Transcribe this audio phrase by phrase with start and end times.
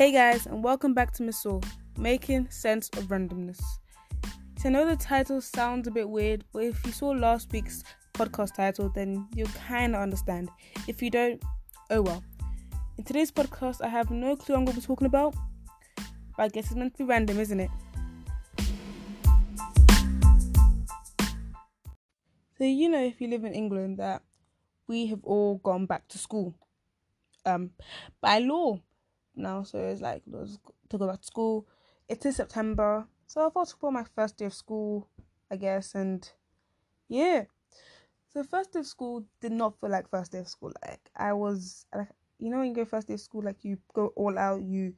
[0.00, 1.46] Hey guys, and welcome back to Miss
[1.98, 3.60] making sense of randomness.
[4.56, 7.84] So I know the title sounds a bit weird, but if you saw last week's
[8.14, 10.48] podcast title, then you'll kind of understand.
[10.88, 11.42] If you don't,
[11.90, 12.24] oh well.
[12.96, 15.34] In today's podcast, I have no clue I'm going to be talking about,
[16.34, 17.70] but I guess it's meant to be random, isn't it?
[22.56, 24.22] So you know, if you live in England, that
[24.86, 26.54] we have all gone back to school,
[27.44, 27.72] um,
[28.22, 28.80] by law
[29.40, 31.66] now, so it's like to go back to school.
[32.08, 35.08] It is in September, so I thought to for my first day of school,
[35.50, 36.28] I guess, and
[37.08, 37.44] yeah.
[38.32, 40.72] So first day of school did not feel like first day of school.
[40.86, 43.78] Like I was like you know when you go first day of school, like you
[43.94, 44.94] go all out, you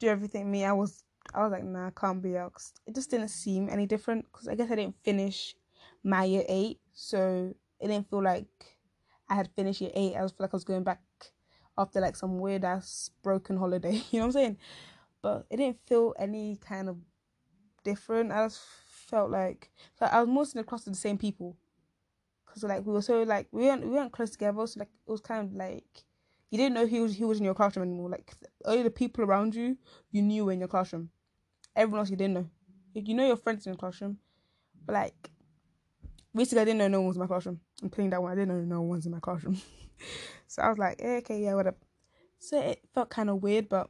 [0.00, 0.50] do everything.
[0.50, 2.52] Me, I was I was like nah, I can't be out.
[2.86, 5.54] It just didn't seem any different because I guess I didn't finish
[6.02, 8.46] my year eight, so it didn't feel like
[9.28, 10.16] I had finished year eight.
[10.16, 11.00] I was like I was going back
[11.78, 14.02] after like some weird ass broken holiday.
[14.10, 14.56] You know what I'm saying?
[15.22, 16.96] But it didn't feel any kind of
[17.84, 18.32] different.
[18.32, 18.60] I just
[19.06, 21.56] felt like I was mostly across to the same people.
[22.46, 24.66] Cause like we were so like we weren't we weren't close together.
[24.66, 26.04] So like it was kind of like
[26.50, 28.10] you didn't know who was who was in your classroom anymore.
[28.10, 28.32] Like
[28.64, 29.76] only the people around you
[30.10, 31.10] you knew were in your classroom.
[31.74, 32.48] Everyone else you didn't know.
[32.94, 34.18] You know your friends in your classroom,
[34.86, 35.30] but like
[36.34, 37.60] basically I didn't know no one was in my classroom.
[37.82, 38.32] I'm playing that one.
[38.32, 39.60] I didn't know no one's in my classroom.
[40.46, 41.76] so I was like, eh, okay, yeah, whatever.
[42.38, 43.88] So it felt kind of weird, but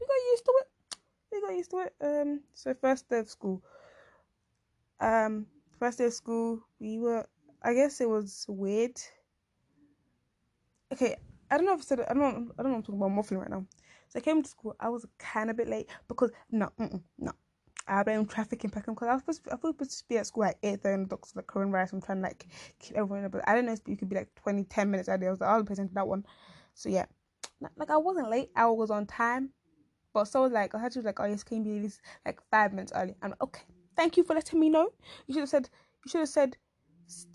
[0.00, 0.96] we got used to it.
[1.32, 1.94] We got used to it.
[2.00, 3.62] Um, so first day of school.
[5.00, 5.46] Um,
[5.78, 7.26] first day of school, we were.
[7.62, 9.00] I guess it was weird.
[10.92, 11.16] Okay,
[11.50, 12.00] I don't know if I said.
[12.00, 12.52] I don't.
[12.58, 12.76] I don't know.
[12.76, 13.66] I'm talking about muffling right now.
[14.08, 14.76] So I came to school.
[14.78, 16.70] I was kind of bit late because no,
[17.18, 17.32] no.
[17.88, 20.18] I blame traffic in Peckham because I was supposed to, I was supposed to be
[20.18, 21.92] at school at eight thirty the doctor's like coronavirus.
[21.94, 22.46] I'm trying to like
[22.78, 25.26] keep everyone but I don't know if you could be like 20, 10 minutes early.
[25.26, 26.24] I was like, I'll present that one.
[26.74, 27.06] So yeah,
[27.76, 28.50] like I wasn't late.
[28.56, 29.50] I was on time,
[30.12, 32.72] but so like I had to like, oh yes, can you be this like five
[32.72, 33.14] minutes early?
[33.22, 33.62] I'm like, okay,
[33.96, 34.90] thank you for letting me know.
[35.26, 35.68] You should have said
[36.04, 36.56] you should have said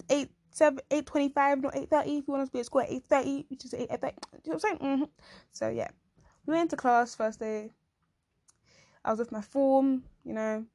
[0.10, 2.18] eight seven eight twenty five, not eight thirty.
[2.18, 4.16] If you want us to be at school at eight thirty, which is eight thirty.
[4.44, 4.78] You know what I'm saying?
[4.78, 5.04] Mm-hmm.
[5.52, 5.88] So yeah,
[6.46, 7.72] we went to class first day.
[9.04, 10.66] I was with my form, you know.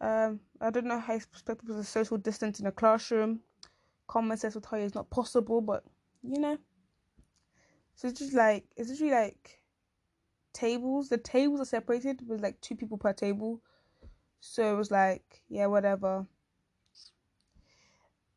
[0.00, 3.40] Um, I don't know how expect people to social distance in a classroom.
[4.08, 5.84] Common sense will tell you it's not possible, but
[6.22, 6.58] you know.
[7.94, 9.60] So it's just like it's just like
[10.52, 11.08] tables.
[11.08, 13.60] The tables are separated with like two people per table.
[14.40, 16.26] So it was like, yeah, whatever.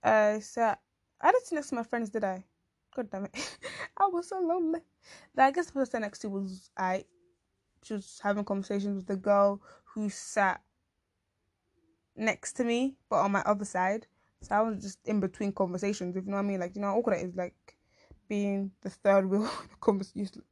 [0.04, 0.76] Uh so
[1.22, 2.44] I didn't sit next to my friends, did I?
[2.94, 3.58] God damn it.
[3.98, 4.82] I was so lonely.
[5.36, 7.06] That I guess the person next to was I
[7.84, 9.62] she was having conversations with the girl
[9.94, 10.62] who sat
[12.16, 14.08] next to me, but on my other side.
[14.42, 16.60] So I was just in between conversations, if you know what I mean.
[16.60, 17.78] Like, you know how awkward like
[18.28, 19.50] being the third wheel
[19.80, 20.44] conversation.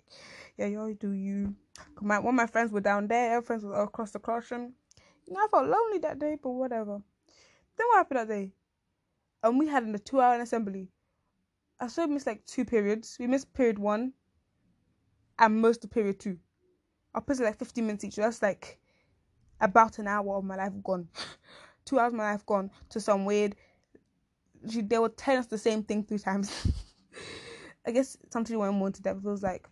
[0.58, 1.56] Yeah, yo, do you?
[2.02, 4.74] My of my friends were down there, other friends were across the classroom.
[5.25, 7.02] You know, I felt lonely that day, but whatever.
[7.78, 8.52] Then what happened that day?
[9.44, 10.90] And we had a two-hour assembly.
[11.80, 13.18] I still missed like two periods.
[13.20, 14.14] We missed period one,
[15.40, 16.38] and most of period two.
[17.14, 18.16] I put it like 15 minutes each.
[18.16, 18.80] That's like
[19.60, 21.08] about an hour of my life gone.
[21.86, 23.56] Two hours of my life gone to some weird.
[24.70, 26.52] She, They were telling us the same thing three times.
[27.86, 29.26] I guess something went more into depth.
[29.26, 29.68] It was like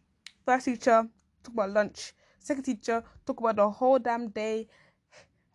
[0.46, 1.08] first teacher
[1.44, 4.68] talk about lunch, second teacher talk about the whole damn day,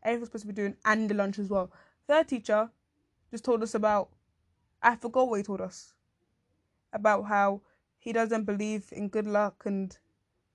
[0.02, 1.72] everything we're supposed to be doing, and the lunch as well.
[2.06, 2.70] Third teacher
[3.30, 4.10] just told us about.
[4.82, 5.94] I forgot what he told us
[6.92, 7.62] about how
[7.98, 9.96] he doesn't believe in good luck and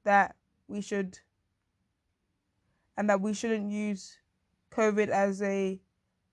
[0.05, 0.35] that
[0.69, 1.19] we should
[2.99, 4.17] and that we shouldn't use
[4.71, 5.79] COVID as a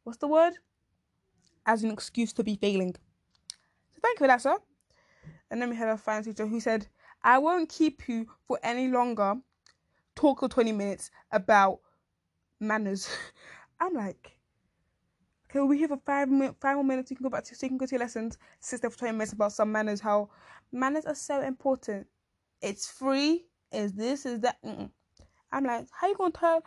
[0.02, 0.54] what's the word?
[1.64, 2.94] As an excuse to be failing.
[3.94, 4.56] So thank you for that, sir.
[5.50, 6.88] And then we had a science teacher who said,
[7.22, 9.34] I won't keep you for any longer.
[10.16, 11.80] Talk for 20 minutes about
[12.60, 13.08] manners.
[13.80, 14.36] I'm like,
[15.48, 16.28] okay, we'll be here for five,
[16.60, 17.10] five more minutes.
[17.10, 18.38] You can go back to, so you can go to your lessons.
[18.58, 20.30] Sit there for 20 minutes about some manners, how
[20.72, 22.06] manners are so important.
[22.60, 24.56] It's free is this, is that.
[24.64, 24.90] Mm-mm.
[25.52, 26.60] I'm like, how you gonna turn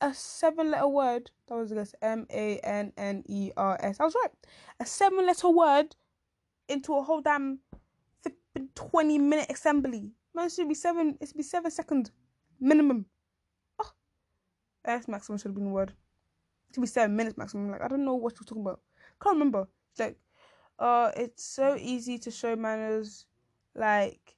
[0.00, 1.30] a seven letter word?
[1.48, 4.00] That was guess M A N N E R S.
[4.00, 4.32] I was right.
[4.80, 5.94] A seven letter word
[6.68, 7.58] into a whole damn
[8.74, 10.12] twenty minute assembly.
[10.34, 11.18] Man, it should be seven.
[11.20, 12.10] It should be seven seconds
[12.58, 13.06] minimum.
[13.78, 13.90] Oh,
[14.84, 15.90] that's maximum should have been word.
[15.90, 17.70] It should be seven minutes maximum.
[17.70, 18.80] Like I don't know what you're talking about.
[19.22, 19.68] Can't remember.
[19.92, 20.18] It's like,
[20.78, 23.26] uh, it's so easy to show manners.
[23.74, 24.36] Like,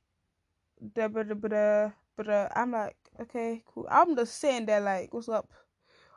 [0.95, 3.87] da da da da but uh, I'm like, okay, cool.
[3.91, 5.51] I'm just sitting there like, what's up?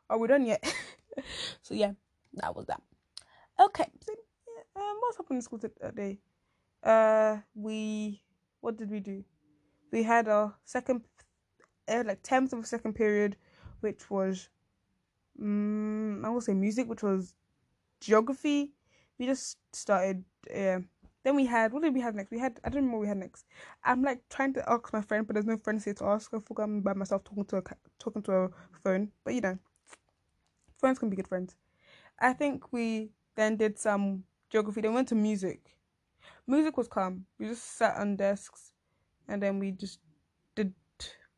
[0.09, 0.63] Are we done yet?
[1.61, 1.93] so yeah,
[2.35, 2.81] that was that.
[3.59, 4.13] Okay, so
[4.75, 6.19] um, what's happened in school today?
[6.83, 8.21] Uh, we
[8.61, 9.23] what did we do?
[9.91, 11.03] We had our second
[11.87, 13.37] uh, like tenth of a second period,
[13.81, 14.49] which was
[15.41, 17.33] um, I will say music, which was
[18.01, 18.73] geography.
[19.19, 20.23] We just started.
[20.49, 20.79] Yeah.
[21.27, 22.31] Then we had what did we have next?
[22.31, 23.47] We had I don't remember we had next.
[23.83, 26.33] I'm like trying to ask my friend, but there's no friends here to ask.
[26.33, 27.63] I forgot I'm by myself talking to a
[27.99, 28.49] talking to a
[28.81, 29.11] phone.
[29.25, 29.59] But you know,
[30.77, 31.57] friends can be good friends.
[32.17, 34.79] I think we then did some geography.
[34.79, 35.75] Then went to music.
[36.47, 37.25] Music was calm.
[37.37, 38.71] We just sat on desks,
[39.27, 39.99] and then we just
[40.55, 40.73] did.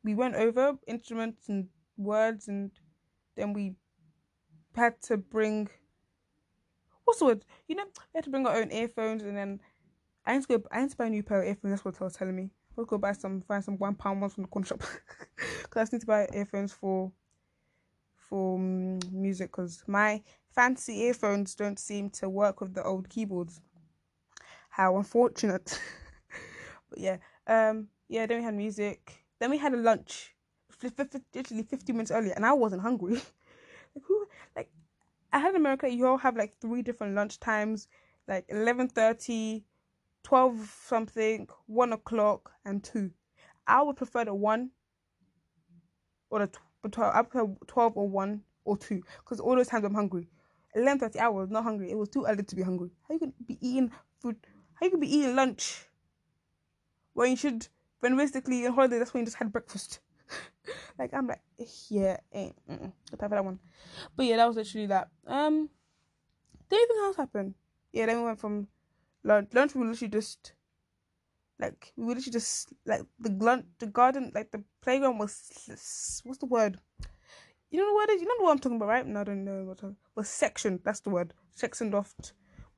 [0.04, 2.70] We went over instruments and words, and
[3.36, 3.74] then we
[4.76, 5.68] had to bring.
[7.06, 7.46] What's the word?
[7.68, 9.60] You know, we had to bring our own earphones, and then
[10.30, 10.64] I need to go.
[10.72, 11.72] I need to buy a new pair of earphones.
[11.72, 12.52] That's what I was telling me.
[12.78, 14.84] I'll go buy some, find some one pound ones from the corner shop.
[15.72, 17.12] Cause I need to buy earphones for
[18.16, 19.52] for um, music.
[19.52, 20.22] Cause my
[20.54, 23.60] fancy earphones don't seem to work with the old keyboards.
[24.70, 25.82] How unfortunate.
[26.92, 27.18] but yeah,
[27.48, 28.28] um, yeah.
[28.28, 29.26] Then we had music.
[29.40, 30.36] Then we had a lunch.
[31.34, 33.14] Literally fifty minutes earlier, and I wasn't hungry.
[33.96, 34.28] like who?
[34.56, 34.70] Like
[35.34, 35.90] I had in America.
[35.90, 37.88] You all have like three different lunch times.
[38.28, 39.66] Like eleven thirty
[40.24, 43.12] 12 something, 1 o'clock, and 2.
[43.68, 44.70] I would prefer the 1
[46.30, 47.16] or the 12.
[47.16, 50.28] I prefer 12 or 1 or 2 because all those times I'm hungry.
[50.76, 51.92] 11.30 I was not hungry.
[51.92, 52.90] It was too early to be hungry.
[53.08, 54.36] How you could be eating food?
[54.76, 55.88] How you could be eating lunch
[57.14, 57.68] when you should,
[58.00, 60.00] when realistically on holiday, that's when you just had breakfast.
[61.00, 61.42] like I'm like,
[61.90, 63.60] yeah, ain't mm the type of that one.
[64.16, 65.10] But yeah, that was literally that.
[65.26, 65.70] Um,
[66.70, 67.56] did anything else happen?
[67.92, 68.68] Yeah, then we went from
[69.24, 69.50] lunch.
[69.54, 70.54] Lunch we literally just
[71.60, 76.46] like we literally just like the lunch, the garden, like the playground was what's the
[76.46, 76.80] word?
[77.72, 79.06] You know is you know what I'm talking about, right?
[79.06, 80.80] No, I don't know what I'm, was sectioned.
[80.84, 81.34] That's the word.
[81.52, 82.16] Sectioned off.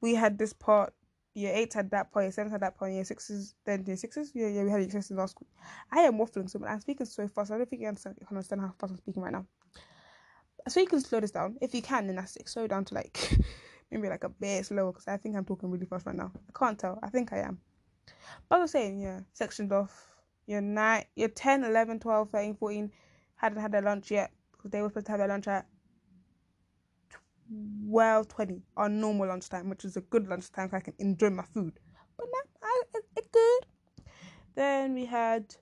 [0.02, 0.94] We had this part.
[1.34, 2.26] Year eight had that part.
[2.26, 2.92] Year seven had that part.
[2.92, 4.34] Year sixes, then year sixes.
[4.36, 5.48] Yeah, yeah, we had year sixes last week.
[5.92, 7.52] I am waffling so, I'm speaking so fast.
[7.52, 9.46] I don't think you understand, you understand how fast I'm speaking right now.
[10.68, 12.08] So you can slow this down if you can.
[12.08, 12.50] Then that's it.
[12.50, 13.18] Slow down to like
[13.92, 16.32] maybe like a bit slower because I think I'm talking really fast right now.
[16.36, 17.00] I can't tell.
[17.04, 17.60] I think I am.
[18.50, 20.08] But I was saying, yeah, sectioned off.
[20.48, 22.92] You're 9, you're 10, 11, 12, 13, 14
[23.36, 25.66] hadn't had their lunch yet because they were supposed to have their lunch at
[27.90, 31.44] 12, 20 on normal lunchtime, which is a good lunchtime so I can enjoy my
[31.44, 31.80] food.
[32.18, 34.06] But now, I, it, it's good.
[34.56, 35.56] Then we had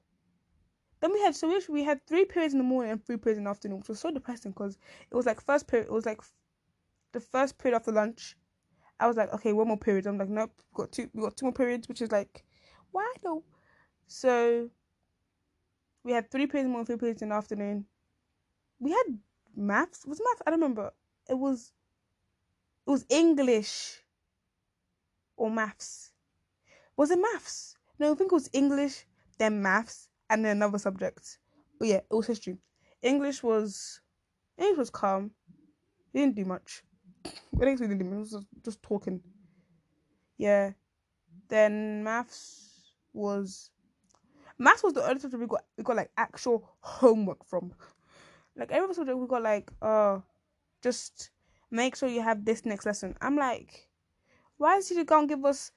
[1.02, 3.38] then we had so we, we had three periods in the morning and three periods
[3.38, 4.78] in the afternoon, which was so depressing because
[5.10, 6.22] it was like first period it was like
[7.12, 8.38] the first period after lunch,
[9.00, 10.08] I was like, okay, one more period.
[10.08, 12.44] I'm like, nope, we got two, we got two more periods, which is like,
[12.92, 13.44] why no?
[14.08, 14.70] So
[16.04, 17.86] we had three periods morning, three periods in the afternoon.
[18.80, 19.20] We had
[19.56, 20.04] maths.
[20.04, 20.42] It Was maths?
[20.46, 20.92] I don't remember.
[21.30, 21.72] It was.
[22.88, 24.02] It was English.
[25.38, 26.12] Or maths.
[26.98, 27.78] Was it maths?
[27.98, 29.06] No, I think it was English,
[29.38, 31.40] then maths, and then another subject.
[31.78, 32.58] But yeah, it was history.
[33.02, 34.02] English was
[34.58, 35.32] English was calm.
[36.12, 36.84] He didn't do much.
[37.62, 38.06] Else we do?
[38.06, 39.22] Was just talking.
[40.38, 40.72] Yeah.
[41.48, 43.72] Then maths was
[44.58, 47.74] maths was the only subject we got we got like actual homework from.
[48.56, 50.20] Like every subject we got like uh
[50.82, 51.32] just
[51.72, 53.16] make sure you have this next lesson.
[53.22, 53.90] I'm like,
[54.58, 55.72] why is he gonna give us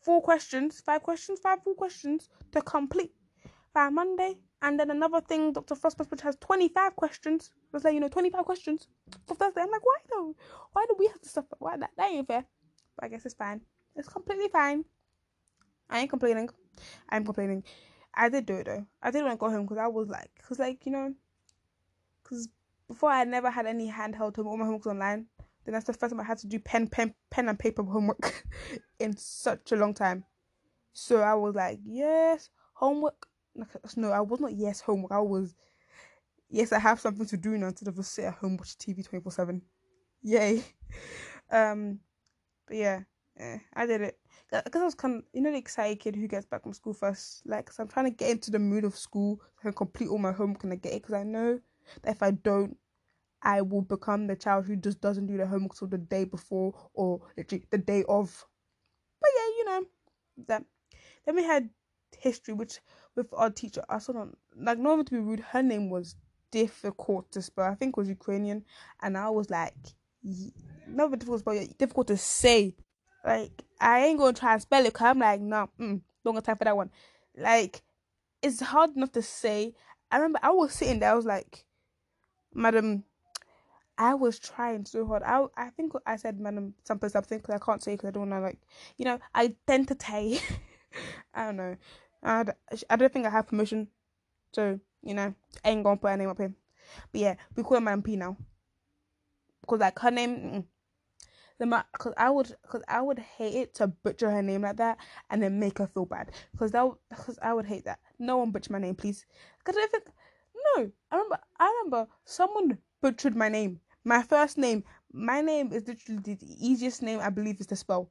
[0.00, 3.12] four questions, five questions, five full questions to complete
[3.72, 4.36] by Monday?
[4.60, 5.76] And then another thing, Dr.
[5.76, 7.52] Frost which has 25 questions.
[7.72, 8.88] Let's say, you know, 25 questions
[9.26, 9.60] for Thursday.
[9.62, 10.34] I'm like, why though?
[10.72, 11.56] Why do we have to suffer?
[11.58, 11.90] Why that?
[11.96, 12.44] That ain't fair.
[12.96, 13.60] But I guess it's fine.
[13.94, 14.84] It's completely fine.
[15.88, 16.50] I ain't complaining.
[17.08, 17.62] I'm complaining.
[18.14, 18.86] I did do it though.
[19.02, 21.14] I did want to go home because I was like, because like, you know,
[22.22, 22.48] because
[22.88, 24.46] before I never had any handheld homework.
[24.46, 25.26] All my homework's online.
[25.64, 28.44] Then that's the first time I had to do pen, pen, pen and paper homework
[28.98, 30.24] in such a long time.
[30.94, 33.27] So I was like, yes, homework
[33.96, 35.12] no, I was not yes homework.
[35.12, 35.54] I was
[36.50, 39.02] yes, I have something to do now instead of just sit at home watch TV
[39.02, 39.62] twenty four seven.
[40.22, 40.64] Yay.
[41.50, 42.00] Um,
[42.66, 43.00] but yeah,
[43.38, 44.18] yeah, I did it
[44.50, 46.94] because I was kind of you know the excited kid who gets back from school
[46.94, 47.42] first.
[47.46, 49.40] Like, cause I'm trying to get into the mood of school.
[49.40, 51.60] So I can complete all my homework and I get it because I know
[52.02, 52.76] that if I don't,
[53.42, 56.74] I will become the child who just doesn't do the homework till the day before
[56.94, 58.44] or literally the day of.
[59.20, 59.84] But yeah, you know
[60.48, 60.64] that.
[61.26, 61.70] Then we had
[62.16, 62.78] history, which
[63.14, 66.16] with our teacher, I saw not like not even to be rude, her name was
[66.50, 67.66] difficult to spell.
[67.66, 68.64] I think was Ukrainian,
[69.02, 69.74] and I was like,
[70.86, 72.74] not difficult to spell, difficult to say.
[73.24, 74.92] Like I ain't gonna try and spell it.
[74.92, 76.90] Cause I'm like, no, mm, don't got time for that one.
[77.36, 77.82] Like
[78.42, 79.74] it's hard enough to say.
[80.10, 81.10] I remember I was sitting there.
[81.10, 81.66] I was like,
[82.54, 83.04] Madam,
[83.98, 85.22] I was trying so hard.
[85.24, 88.28] I I think I said Madam something something because I can't say because I don't
[88.30, 88.58] know like
[88.96, 90.40] you know identity.
[91.34, 91.76] I don't know.
[92.22, 92.44] I,
[92.90, 93.88] I don't think I have permission.
[94.54, 96.54] So You know, ain't gonna put her name up here.
[97.12, 98.36] But yeah, we call her Madam P now.
[99.60, 100.64] Because like her name, mm,
[101.58, 104.98] the because I would because I would hate it to butcher her name like that
[105.30, 106.30] and then make her feel bad.
[106.52, 108.00] Because that because I would hate that.
[108.18, 109.26] No one butcher my name, please.
[109.58, 110.04] Because I think
[110.76, 113.80] no, I remember I remember someone butchered my name.
[114.04, 114.84] My first name.
[115.12, 118.10] My name is literally the easiest name I believe is to spell.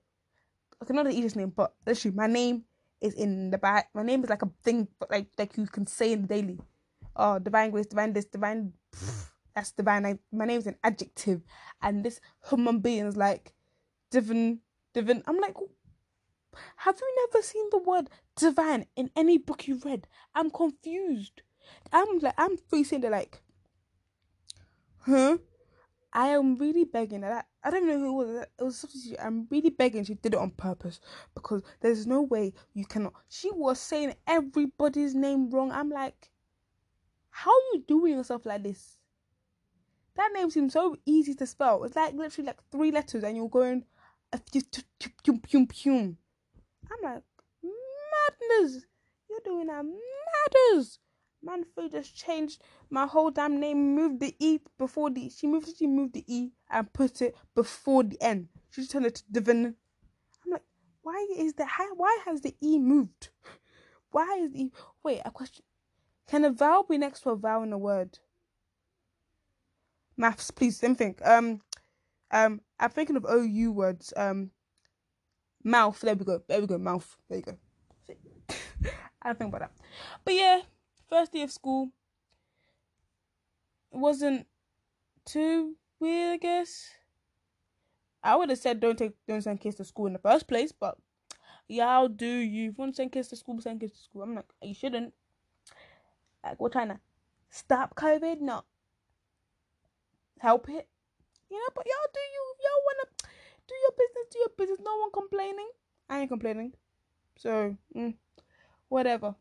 [0.82, 2.66] Okay, not the easiest name, but literally my name
[3.02, 3.90] is in the back.
[3.94, 6.60] My name is like a thing, like like you can say in the daily.
[7.16, 8.74] Oh, divine grace, divine this, divine.
[9.56, 10.06] That's divine.
[10.06, 11.42] I, my name is an adjective,
[11.82, 13.54] and this human being is like
[14.12, 14.60] divine,
[14.94, 15.24] divine.
[15.26, 15.56] I'm like,
[16.78, 20.08] have you never seen the word divine in any book you read?
[20.36, 21.42] I'm confused.
[21.92, 23.42] I'm like, I'm facing the like,
[25.00, 25.38] huh?
[26.18, 27.46] I am really begging that.
[27.64, 28.46] I don't know who it was.
[28.60, 29.20] It was substitute.
[29.24, 31.00] I'm really begging she did it on purpose
[31.36, 33.14] because there's no way you cannot.
[33.30, 35.72] She was saying everybody's name wrong.
[35.72, 36.32] I'm like,
[37.30, 38.98] how are you doing yourself like this?
[40.16, 41.84] That name seems so easy to spell.
[41.84, 43.86] It's like literally like three letters and you're going
[44.34, 44.40] a
[45.24, 46.18] pum pum.
[46.90, 47.24] I'm like,
[47.62, 48.86] madness.
[49.30, 50.98] You're doing that matters.
[51.42, 55.70] Man, Manfred just changed my whole damn name, moved the E before the she moved
[55.78, 58.50] she moved the E and put it before the N.
[58.72, 59.76] She just turned it to Divin.
[60.46, 60.64] I'm like,
[61.04, 63.30] why is that how, why has the E moved?
[64.12, 64.72] Why is the
[65.04, 65.66] wait, a question.
[66.28, 68.20] Can a vowel be next to a vowel in a word?
[70.16, 71.16] Maths, please, same thing.
[71.24, 71.62] Um
[72.32, 74.14] um I'm thinking of OU words.
[74.16, 74.52] Um
[75.64, 76.42] mouth, there we go.
[76.48, 77.18] There we go, mouth.
[77.30, 77.58] There you go.
[79.22, 79.72] I don't think about that.
[80.24, 80.62] But yeah,
[81.10, 81.90] first day of school
[83.92, 84.48] wasn't
[85.26, 86.90] too weird, I guess.
[88.24, 90.72] I would have said don't take don't send kids to school in the first place,
[90.72, 90.98] but
[91.68, 92.70] y'all do you.
[92.70, 94.24] If you want to send kids to school, send kids to school.
[94.24, 95.14] I'm like, you shouldn't.
[96.44, 97.00] Like we're trying to
[97.50, 98.66] stop COVID, not
[100.40, 100.88] help it.
[101.50, 103.34] You know, but y'all do you y'all wanna
[103.68, 104.80] do your business, do your business.
[104.84, 105.70] No one complaining.
[106.10, 106.74] I ain't complaining.
[107.38, 108.16] So, mm,
[108.90, 109.36] whatever.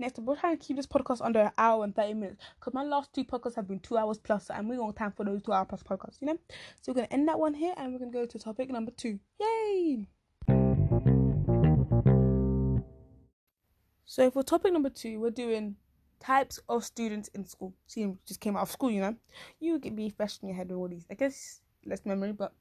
[0.00, 2.84] Next, we're trying to keep this podcast under an hour and 30 minutes because my
[2.84, 5.42] last two podcasts have been two hours plus, and we don't have time for those
[5.42, 6.38] two hour plus podcasts, you know?
[6.80, 8.70] So, we're going to end that one here and we're going to go to topic
[8.70, 9.18] number two.
[9.40, 10.06] Yay!
[14.04, 15.74] So, for topic number two, we're doing
[16.20, 17.74] types of students in school.
[17.88, 19.16] See, just came out of school, you know?
[19.58, 21.06] You get be fresh in your head with all these.
[21.10, 22.52] I guess less memory, but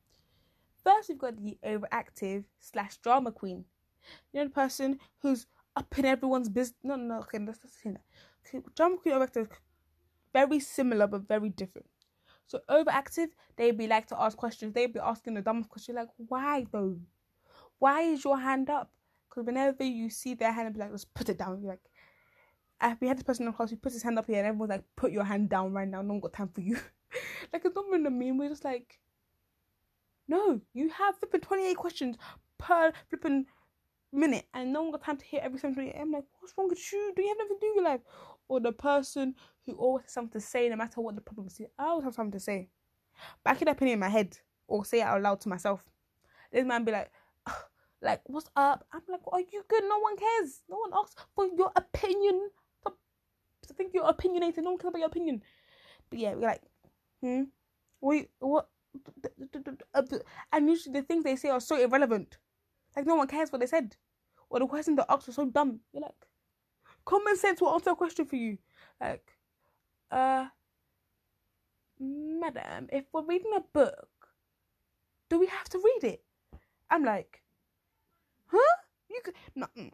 [0.84, 3.66] first, we've got the overactive slash drama queen.
[4.34, 5.46] You know, the person who's
[5.78, 6.78] up in everyone's business.
[6.84, 8.76] No, no, okay, let's just say that.
[8.76, 9.50] Drama queen overactive,
[10.34, 11.88] very similar but very different.
[12.48, 14.74] So overactive, they'd be like to ask questions.
[14.74, 16.98] They'd be asking the dumbest question, like, why though?
[17.80, 18.92] Why is your hand up?
[19.30, 21.60] Because whenever you see their hand, be like, just put it down.
[21.62, 21.82] You're like,
[22.82, 24.70] if we had this person in class who puts his hand up here, and everyone's
[24.70, 26.02] like, put your hand down right now.
[26.02, 26.76] No one got time for you.
[27.54, 28.38] like it's not even a meme.
[28.38, 29.00] We're just like,
[30.28, 32.16] no, you have flipping twenty eight questions
[32.58, 33.46] per flipping
[34.12, 36.92] minute and no one got time to hear every single I'm like, what's wrong with
[36.92, 37.14] you?
[37.16, 38.02] Do you have nothing to do with your life?
[38.48, 39.36] Or the person
[39.66, 41.62] who always has something to say no matter what the problem is.
[41.78, 42.70] I always have something to say.
[43.44, 44.38] Back it up in my head
[44.68, 45.84] or say it out loud to myself.
[46.52, 47.12] This man be like,
[48.02, 48.86] like, what's up?
[48.92, 49.84] I'm like, are you good?
[49.84, 50.62] No one cares.
[50.70, 52.50] No one asks for your opinion.
[52.86, 54.64] I think you're opinionated.
[54.64, 55.44] No one cares about your opinion.
[56.10, 56.62] But yeah, we're like,
[57.22, 57.44] hmm,
[58.00, 58.70] wait, what?
[60.54, 62.38] And usually the things they say are so irrelevant.
[62.98, 63.96] Like no one cares what they said.
[64.50, 65.82] Or the question they asked was so dumb.
[65.94, 66.26] You're like,
[67.06, 68.58] common sense will answer a question for you.
[69.00, 69.34] Like,
[70.10, 70.48] uh,
[72.00, 74.08] madam, if we're reading a book,
[75.30, 76.24] do we have to read it?
[76.90, 77.44] I'm like,
[78.48, 78.78] huh?
[79.12, 79.68] You could no.
[79.78, 79.92] Mm.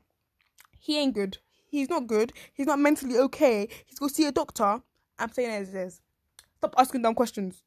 [0.79, 1.39] He ain't good.
[1.65, 2.31] He's not good.
[2.53, 3.67] He's not mentally okay.
[3.85, 4.81] He's gonna see a doctor.
[5.19, 6.01] I'm saying as it is.
[6.55, 7.63] Stop asking dumb questions.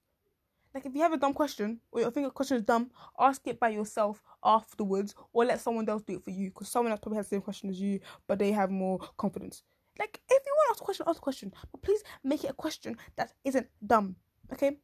[0.76, 3.40] Like if you have a dumb question or you think a question is dumb, ask
[3.46, 7.00] it by yourself afterwards, or let someone else do it for you because someone else
[7.00, 9.62] probably has the same question as you, but they have more confidence.
[9.98, 12.50] Like if you want to ask a question, ask a question, but please make it
[12.50, 14.16] a question that isn't dumb.
[14.52, 14.76] Okay.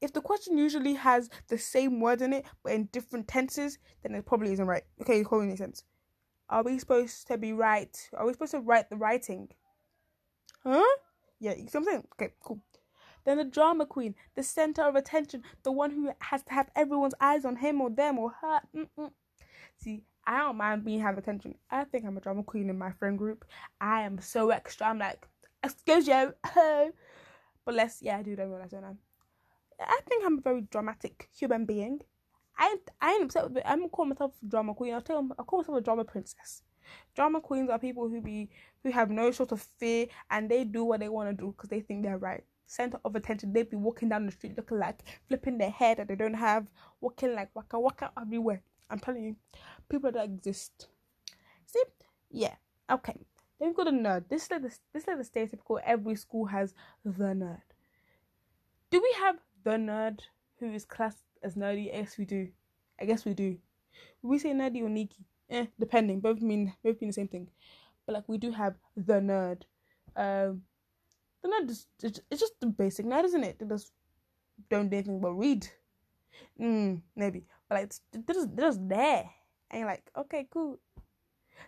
[0.00, 4.14] If the question usually has the same word in it but in different tenses, then
[4.14, 4.84] it probably isn't right.
[5.02, 5.84] Okay, it probably makes sense.
[6.48, 7.94] Are we supposed to be right?
[8.16, 9.50] Are we supposed to write the writing?
[10.64, 10.82] Huh?
[11.40, 12.04] Yeah, you see what I'm saying?
[12.14, 12.62] Okay, cool.
[13.26, 17.14] Then the drama queen, the center of attention, the one who has to have everyone's
[17.20, 18.60] eyes on him or them or her.
[18.74, 19.10] Mm-mm.
[19.76, 21.56] See, I don't mind being have attention.
[21.68, 23.44] I think I'm a drama queen in my friend group.
[23.80, 24.86] I am so extra.
[24.86, 25.26] I'm like,
[25.64, 26.34] excuse you.
[27.64, 28.92] but let's, yeah, I do that realize, don't I?
[29.80, 32.00] I think I'm a very dramatic human being.
[32.58, 33.64] I I ain't upset with it.
[33.66, 34.94] I'm calling myself drama queen.
[34.94, 36.62] I'll tell I call myself a drama princess.
[37.14, 38.48] Drama queens are people who be
[38.82, 41.68] who have no sort of fear and they do what they want to do because
[41.68, 42.44] they think they're right.
[42.66, 43.52] Center of attention.
[43.52, 46.66] They'd be walking down the street looking like flipping their hair that they don't have,
[47.00, 48.62] walking like waka waka everywhere.
[48.90, 49.36] I'm telling you,
[49.88, 50.88] people that exist.
[51.64, 51.82] See,
[52.30, 52.54] yeah,
[52.90, 53.16] okay.
[53.58, 54.28] Then we've got a nerd.
[54.28, 55.80] This is like the this is like the stereotypical.
[55.84, 57.62] Every school has the nerd.
[58.90, 60.20] Do we have the nerd
[60.58, 61.86] who is classed as nerdy?
[61.86, 62.48] Yes, we do.
[63.00, 63.58] I guess we do.
[64.22, 66.20] We say nerdy or neaky, eh, depending.
[66.20, 67.48] Both mean both mean the same thing.
[68.04, 69.62] But like we do have the nerd.
[70.16, 70.62] Um,
[71.42, 73.58] the nerd is it's just the basic nerd, isn't it?
[73.58, 73.92] They just
[74.70, 75.66] don't do anything but read.
[76.60, 79.30] Mm, maybe, but like they're just, they're just there,
[79.70, 80.78] and you're like, okay, cool.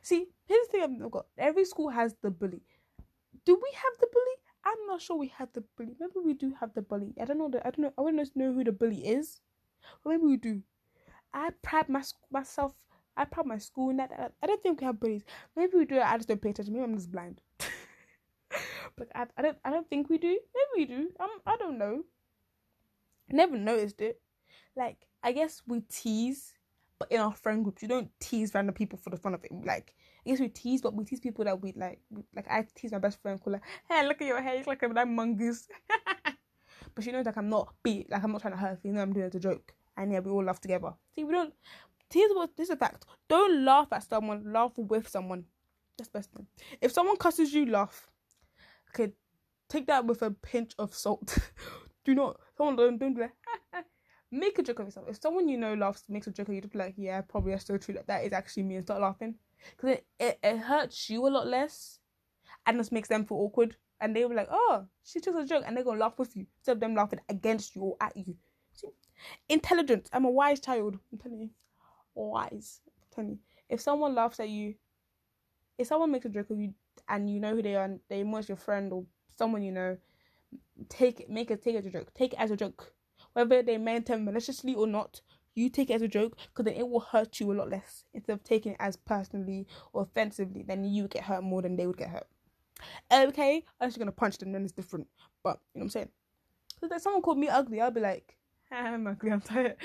[0.03, 1.27] See, here's the thing I've got.
[1.37, 2.63] Every school has the bully.
[3.45, 4.37] Do we have the bully?
[4.65, 5.97] I'm not sure we have the bully.
[5.99, 7.15] Maybe we do have the bully.
[7.21, 7.49] I don't know.
[7.49, 7.93] The, I don't know.
[7.99, 9.41] I to know who the bully is.
[10.05, 10.63] Or maybe we do.
[11.33, 12.75] I pride my, myself.
[13.17, 14.33] I pride my school in that.
[14.43, 15.25] I don't think we have bullies.
[15.57, 16.01] Maybe we do.
[16.01, 16.75] I just don't pay attention.
[16.75, 17.41] Maybe I'm just blind.
[18.99, 19.59] but I, I don't.
[19.65, 20.29] I don't think we do.
[20.29, 21.09] Maybe we do.
[21.21, 21.31] I'm.
[21.47, 22.05] I don't know.
[23.31, 24.21] Never noticed it.
[24.77, 26.55] Like I guess we tease
[26.99, 29.53] but in our friend groups, you don't tease random people for the fun of it.
[29.65, 29.95] Like,
[30.27, 32.01] I guess we tease, but we tease people that we like.
[32.35, 34.83] Like, I tease my best friend, call her, "Hey, look at your hair, it's like
[34.83, 35.69] a that mongoose."
[36.95, 38.81] but she knows like I'm not be like I'm not trying to hurt.
[38.83, 40.93] You know, I'm doing it as a joke, and yeah, we all laugh together.
[41.15, 41.55] See, we don't
[42.11, 42.31] tease.
[42.35, 43.07] What this is a fact.
[43.29, 44.53] Don't laugh at someone.
[44.53, 45.45] Laugh with someone.
[45.97, 46.47] That's best thing.
[46.81, 48.09] If someone cusses you, laugh.
[48.91, 49.13] Okay,
[49.69, 51.39] take that with a pinch of salt.
[52.05, 52.39] do not.
[52.57, 53.19] Someone don't don't
[54.31, 55.07] make a joke of yourself.
[55.09, 57.53] If someone you know laughs, makes a joke of you, just be like, yeah, probably
[57.53, 57.95] that's so true.
[57.95, 59.35] That that is actually me, and start laughing
[59.77, 61.99] because it, it, it hurts you a lot less,
[62.67, 63.77] and just makes them feel awkward.
[64.01, 66.47] And they were like, oh, she took a joke, and they're gonna laugh with you
[66.59, 68.37] instead of them laughing against you or at you.
[68.75, 68.89] See,
[69.49, 70.09] intelligent.
[70.13, 70.99] I'm a wise child.
[71.13, 71.51] I'm telling you,
[72.15, 72.81] wise.
[72.87, 73.39] I'm telling you.
[73.69, 74.75] If someone laughs at you,
[75.79, 76.75] if someone makes a joke of you,
[77.09, 79.05] and you know who they are, they most your friend or
[79.37, 79.97] someone you know,
[80.89, 82.13] take make it, take it as a joke.
[82.15, 82.93] Take it as a joke
[83.33, 85.21] whether they meant it maliciously or not,
[85.55, 88.05] you take it as a joke because then it will hurt you a lot less
[88.15, 90.63] instead of taking it as personally or offensively.
[90.63, 92.27] Then you get hurt more than they would get hurt.
[93.13, 95.09] Okay, I'm just gonna punch them, then it's different.
[95.43, 96.09] But you know what I'm saying?
[96.81, 98.37] Because if someone called me ugly, I'll be like,
[98.73, 99.77] I'm ugly, I'm tired.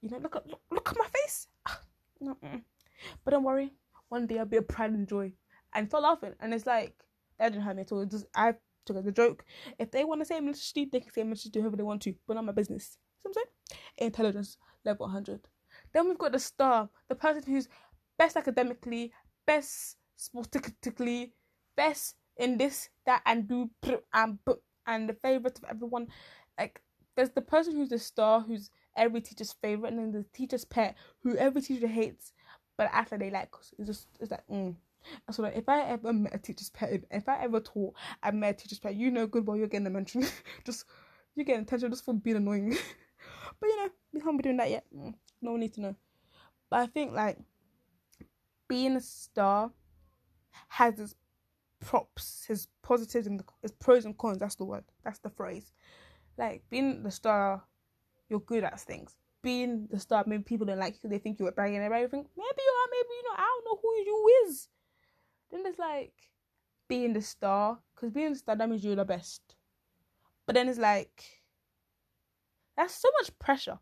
[0.00, 1.48] You know, look at look, look at my face.
[2.22, 2.62] Mm-mm.
[3.24, 3.72] But don't worry,
[4.08, 5.32] one day I'll be a pride and joy
[5.76, 6.34] and start laughing.
[6.40, 6.94] And it's like
[7.38, 8.04] that didn't hurt me at all.
[8.04, 9.44] Just I took it as a joke.
[9.78, 12.34] If they want to say maliciously, they can say maliciously whoever they want to, but
[12.34, 12.98] not my business.
[13.24, 14.08] Know what I'm saying?
[14.08, 15.40] Intelligence level 100.
[15.92, 17.68] Then we've got the star, the person who's
[18.18, 19.12] best academically,
[19.46, 21.32] best sportistically,
[21.76, 23.70] best in this, that, and do
[24.12, 24.38] and
[24.86, 26.08] and the favorite of everyone.
[26.58, 26.80] Like
[27.16, 30.96] there's the person who's the star, who's every teacher's favorite, and then the teacher's pet,
[31.22, 32.32] who every teacher hates,
[32.76, 34.74] but after they like, it's just it's like mm,
[35.30, 38.54] so like, if I ever met a teacher's pet, if I ever taught I met
[38.54, 40.24] a teacher's pet, you know good well you're getting a mention.
[40.64, 40.84] just
[41.34, 42.70] you're getting attention just for being annoying.
[43.60, 44.84] but you know, we can't be doing that yet.
[44.94, 45.96] Mm, no need to know.
[46.70, 47.38] But I think like
[48.68, 49.70] being a star
[50.68, 51.14] has its
[51.80, 54.38] props, his positives and his pros and cons.
[54.38, 54.84] That's the word.
[55.04, 55.72] That's the phrase.
[56.36, 57.62] Like being the star,
[58.28, 59.16] you're good at things.
[59.42, 62.26] Being the star, maybe people don't like you they think you're bragging and everything.
[62.36, 63.36] Maybe you are, maybe you know.
[63.36, 64.68] I don't know who you is.
[65.50, 66.12] Then there's like
[66.88, 69.42] being the star, because being the star that means you're the best.
[70.46, 71.24] But then it's like
[72.76, 73.78] that's so much pressure.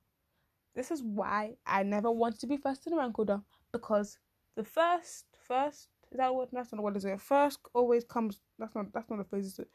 [0.75, 3.41] This is why I never wanted to be first in the rank order
[3.73, 4.19] because
[4.57, 6.49] the first, first is that what?
[6.53, 7.21] That's not what is it.
[7.21, 8.41] First always comes.
[8.59, 8.93] That's not.
[8.93, 9.47] That's not the phrase.
[9.47, 9.69] Is it?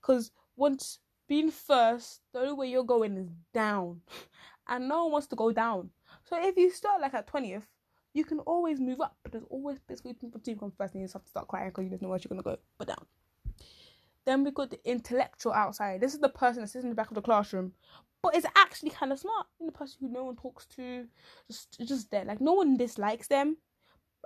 [0.00, 0.98] Because once
[1.28, 4.00] being first, the only way you're going is down,
[4.68, 5.90] and no one wants to go down.
[6.24, 7.66] So if you start like at twentieth,
[8.12, 11.00] you can always move up, but there's always bits where you can come first and
[11.00, 12.88] you just have to start crying because you don't know where you're gonna go, but
[12.88, 13.06] down.
[14.26, 16.00] Then we got the intellectual outside.
[16.00, 17.72] This is the person that sits in the back of the classroom,
[18.22, 19.46] but is actually kind of smart.
[19.58, 21.06] And the person who no one talks to,
[21.50, 22.24] just just there.
[22.24, 23.56] Like no one dislikes them,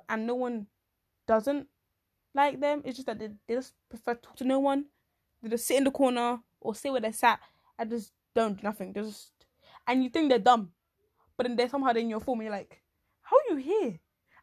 [0.08, 0.66] and no one
[1.26, 1.68] doesn't
[2.34, 2.82] like them.
[2.84, 4.86] It's just that they, they just prefer to talk to no one.
[5.42, 7.40] They just sit in the corner or sit where they sat
[7.78, 8.92] and just don't do nothing.
[8.92, 9.30] They just
[9.86, 10.70] and you think they're dumb,
[11.36, 12.40] but then they're somehow in your form.
[12.40, 12.82] And you're like,
[13.58, 13.98] you here?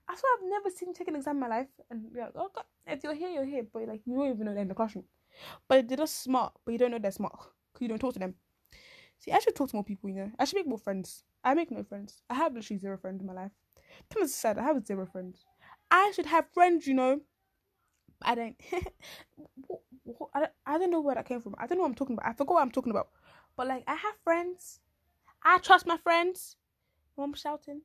[0.08, 1.68] I swear I've never seen you take an exam in my life.
[1.90, 3.64] And you're like, oh God, if you're here, you're here.
[3.72, 5.06] But like, you don't even know they're in the classroom.
[5.68, 7.38] But they're just smart, but you don't know they're smart
[7.72, 8.36] because you don't talk to them.
[9.20, 10.32] See, I should talk to more people, you know.
[10.40, 11.24] I should make more friends.
[11.44, 12.22] I make no friends.
[12.30, 13.52] I have literally zero friends in my life.
[14.20, 14.58] Of sad.
[14.58, 15.46] I have zero friends.
[15.90, 17.22] I should have friends, you know.
[18.22, 18.56] I don't.
[20.34, 20.52] I don't.
[20.66, 21.56] I don't know where that came from.
[21.58, 22.28] I don't know what I'm talking about.
[22.28, 23.10] I forgot what I'm talking about.
[23.56, 24.80] But like, I have friends.
[25.44, 26.56] I trust my friends.
[27.18, 27.82] I'm shouting.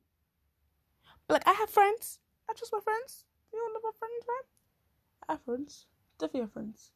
[1.29, 2.19] Like I have friends.
[2.49, 3.25] I trust my friends.
[3.51, 4.43] You love our friends, right?
[5.29, 5.87] have friends.
[6.19, 6.91] Definitely our friends.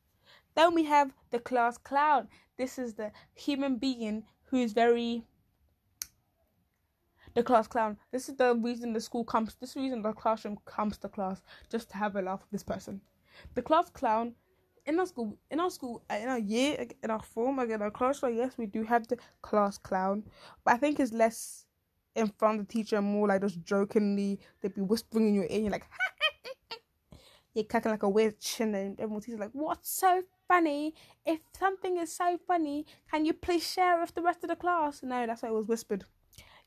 [0.55, 2.27] Then we have the class clown.
[2.57, 5.23] This is the human being who is very
[7.33, 7.97] the class clown.
[8.11, 9.55] This is the reason the school comes.
[9.55, 13.01] This reason the classroom comes to class just to have a laugh with this person.
[13.55, 14.35] The class clown
[14.85, 17.91] in our school, in our school, uh, in our year, in our form, again, our
[17.91, 18.23] class.
[18.23, 20.23] Like yes, we do have the class clown,
[20.63, 21.65] but I think it's less
[22.15, 24.39] in front of the teacher more like just jokingly.
[24.61, 25.61] They'd be whispering in your ear.
[25.61, 25.85] You're like,
[27.53, 30.93] you're cracking like a witch, and then everyone's like, "What's so funny?
[31.25, 35.03] If something is so funny, can you please share with the rest of the class?"
[35.03, 36.05] No, that's why it was whispered.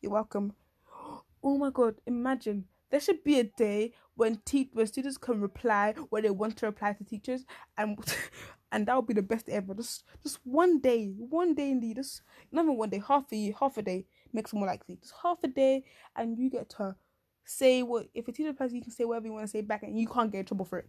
[0.01, 0.55] You're welcome.
[1.47, 5.93] Oh my god, imagine there should be a day when te- when students can reply
[6.09, 7.45] when they want to reply to teachers
[7.77, 7.99] and
[8.73, 9.75] and that would be the best ever.
[9.75, 13.77] Just just one day, one day indeed, just not even one day, half a half
[13.77, 14.97] a day makes it more likely.
[15.01, 15.85] Just half a day
[16.17, 16.97] and you get to
[17.45, 19.83] say what if a teacher replies you can say whatever you want to say back
[19.83, 20.89] and you can't get in trouble for it.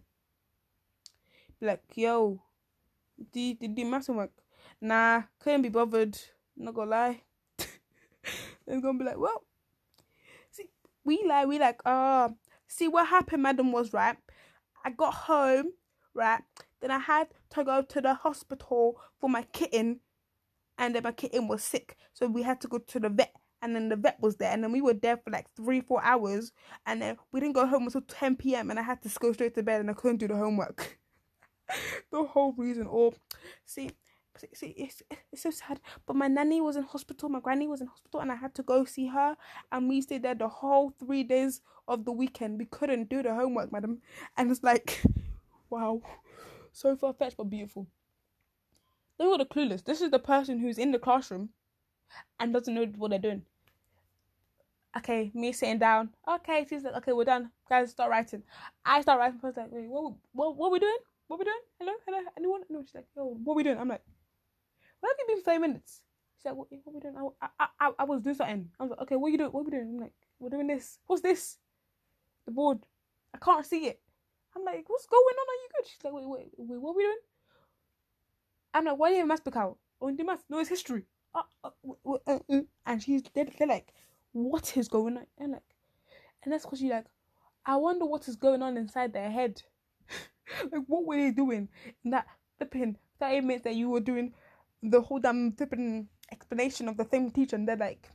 [1.60, 2.42] Be like, yo,
[3.32, 4.32] did did do math work?
[4.80, 6.18] Nah, couldn't be bothered.
[6.56, 7.22] Not gonna lie.
[8.66, 9.44] It's gonna be like, well,
[10.50, 10.68] see,
[11.04, 12.30] we like, we like, uh,
[12.66, 14.16] see what happened, madam, was right.
[14.84, 15.66] I got home,
[16.14, 16.42] right,
[16.80, 20.00] then I had to go to the hospital for my kitten,
[20.78, 23.32] and then my kitten was sick, so we had to go to the vet.
[23.62, 26.02] And then the vet was there, and then we were there for like three, four
[26.04, 26.52] hours,
[26.84, 28.70] and then we didn't go home until 10 p.m.
[28.70, 30.98] And I had to go straight to bed, and I couldn't do the homework.
[32.12, 33.12] the whole reason, or
[33.64, 33.90] see,
[34.52, 35.80] see, it's, it's so sad.
[36.06, 38.62] But my nanny was in hospital, my granny was in hospital, and I had to
[38.62, 39.36] go see her.
[39.72, 42.58] And we stayed there the whole three days of the weekend.
[42.58, 44.00] We couldn't do the homework, madam.
[44.36, 45.02] And it's like,
[45.70, 46.02] wow,
[46.72, 47.86] so far fetched but beautiful.
[49.18, 49.84] They were the clueless.
[49.84, 51.50] This is the person who's in the classroom
[52.38, 53.42] and doesn't know what they're doing.
[54.96, 56.10] Okay, me sitting down.
[56.26, 57.50] Okay, she's like, okay, we're done.
[57.68, 58.42] Guys, start writing.
[58.84, 59.40] I start writing.
[59.42, 60.96] I was like, wait, what, what, what are we doing?
[61.26, 61.60] What are we doing?
[61.78, 62.62] Hello, hello, anyone?
[62.70, 63.78] No, she's like, yo, what are we doing?
[63.78, 64.02] I'm like,
[65.00, 66.00] where have you been for five minutes?
[66.38, 67.32] She's like, what, what are we doing?
[67.42, 68.70] I, I, I, I was doing something.
[68.78, 69.50] I was like, okay, what are you doing?
[69.50, 69.88] What are we doing?
[69.96, 70.98] I'm like, we're doing this.
[71.06, 71.56] What's this?
[72.46, 72.78] The board.
[73.34, 74.00] I can't see it.
[74.56, 75.48] I'm like, what's going on?
[75.48, 75.86] Are you good?
[75.88, 77.16] She's like, wait, wait, wait, what are we doing?
[78.76, 79.78] I'm like, why do you have math book out?
[80.02, 80.44] Oh, the math?
[80.50, 81.04] No, it's history.
[81.34, 83.94] Uh, uh, uh, and she's they're, they're like,
[84.32, 85.26] what is going on?
[85.38, 85.62] And like,
[86.42, 87.06] and that's because she's like,
[87.64, 89.62] I wonder what is going on inside their head.
[90.70, 91.70] like, what were they doing
[92.04, 92.26] in that
[92.58, 94.34] flipping 30 minutes that you were doing
[94.82, 97.56] the whole damn flipping explanation of the same teacher?
[97.56, 98.10] And they're like,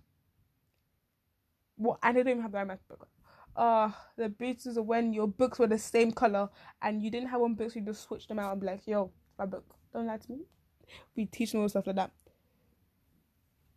[1.75, 1.97] what?
[2.03, 3.07] And they don't even have the right math book.
[3.55, 6.49] Uh, the beauty of when your books were the same color
[6.83, 8.85] and you didn't have one book, so you just switched them out and be like,
[8.85, 9.75] yo, my book.
[9.93, 10.39] Don't lie to me.
[11.15, 12.11] We teach them all stuff like that.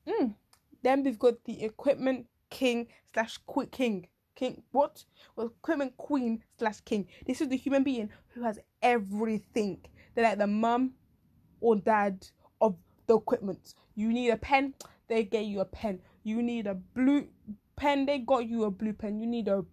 [0.07, 0.35] Mm.
[0.83, 4.09] Then we've got the equipment king slash quick king.
[4.35, 5.05] King what?
[5.37, 7.07] Well, equipment queen slash king.
[7.27, 9.79] This is the human being who has everything.
[10.15, 10.93] They're like the mum
[11.61, 12.27] or dad
[12.61, 13.75] of the equipment.
[13.95, 14.75] You need a pen,
[15.09, 16.01] they get you a pen.
[16.25, 17.27] You need a blue
[17.77, 19.21] pen, they got you a blue pen.
[19.21, 19.65] You need a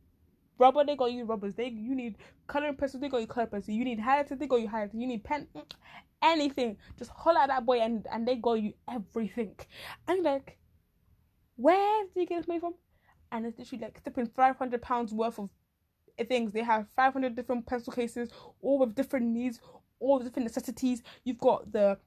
[0.58, 1.56] rubber, they got you rubbers.
[1.56, 3.76] They you need coloring pencils, they got you color pencils.
[3.76, 4.94] You need highlighters, they got you highlighters.
[4.94, 5.48] You need pen,
[6.22, 6.78] anything.
[6.98, 9.56] Just holler at that boy and and they got you everything.
[10.08, 10.58] And like,
[11.56, 12.76] where did you get this money from?
[13.32, 15.50] And it's literally like flipping five hundred pounds worth of
[16.28, 16.52] things.
[16.52, 18.30] They have five hundred different pencil cases,
[18.62, 19.60] all with different needs,
[20.00, 21.02] all with different necessities.
[21.24, 21.98] You've got the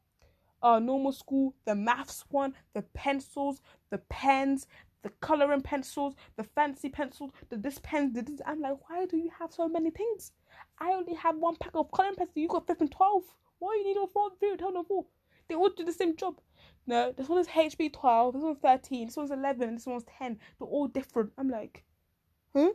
[0.63, 4.67] uh, normal school, the maths one, the pencils, the pens,
[5.03, 8.41] the coloring pencils, the fancy pencils, the this pen, the this.
[8.47, 10.33] I'm like, why do you have so many things?
[10.79, 12.37] I only have one pack of coloring pencils.
[12.37, 13.25] You got flipping twelve.
[13.65, 14.31] Why you need all four?
[14.39, 15.07] Three, tell no four.
[15.49, 16.39] They all do the same job.
[16.87, 18.35] No, this one is HB twelve.
[18.35, 19.07] This one's thirteen.
[19.07, 19.75] This one's eleven.
[19.75, 20.39] This one's ten.
[20.59, 21.33] They're all different.
[21.39, 21.83] I'm like,
[22.55, 22.73] huh?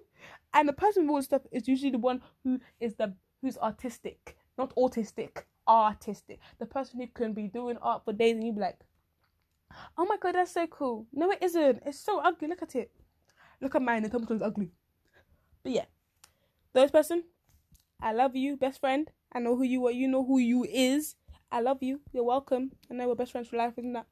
[0.56, 3.56] And the person with all the stuff is usually the one who is the who's
[3.60, 6.39] artistic, not autistic, artistic.
[6.58, 8.80] The person who can be doing art for days and you be like,
[9.95, 11.06] oh my god, that's so cool.
[11.13, 11.84] No, it isn't.
[11.86, 12.47] It's so ugly.
[12.47, 12.91] Look at it.
[13.62, 14.71] Look at mine tell me ugly.
[15.62, 15.86] But yeah,
[16.73, 17.25] those person,
[18.02, 19.12] I love you, best friend.
[19.33, 19.91] I know who you are.
[19.91, 21.15] You know who you is.
[21.51, 22.01] I love you.
[22.13, 22.71] You're welcome.
[22.89, 24.07] I know we're best friends for life, isn't that?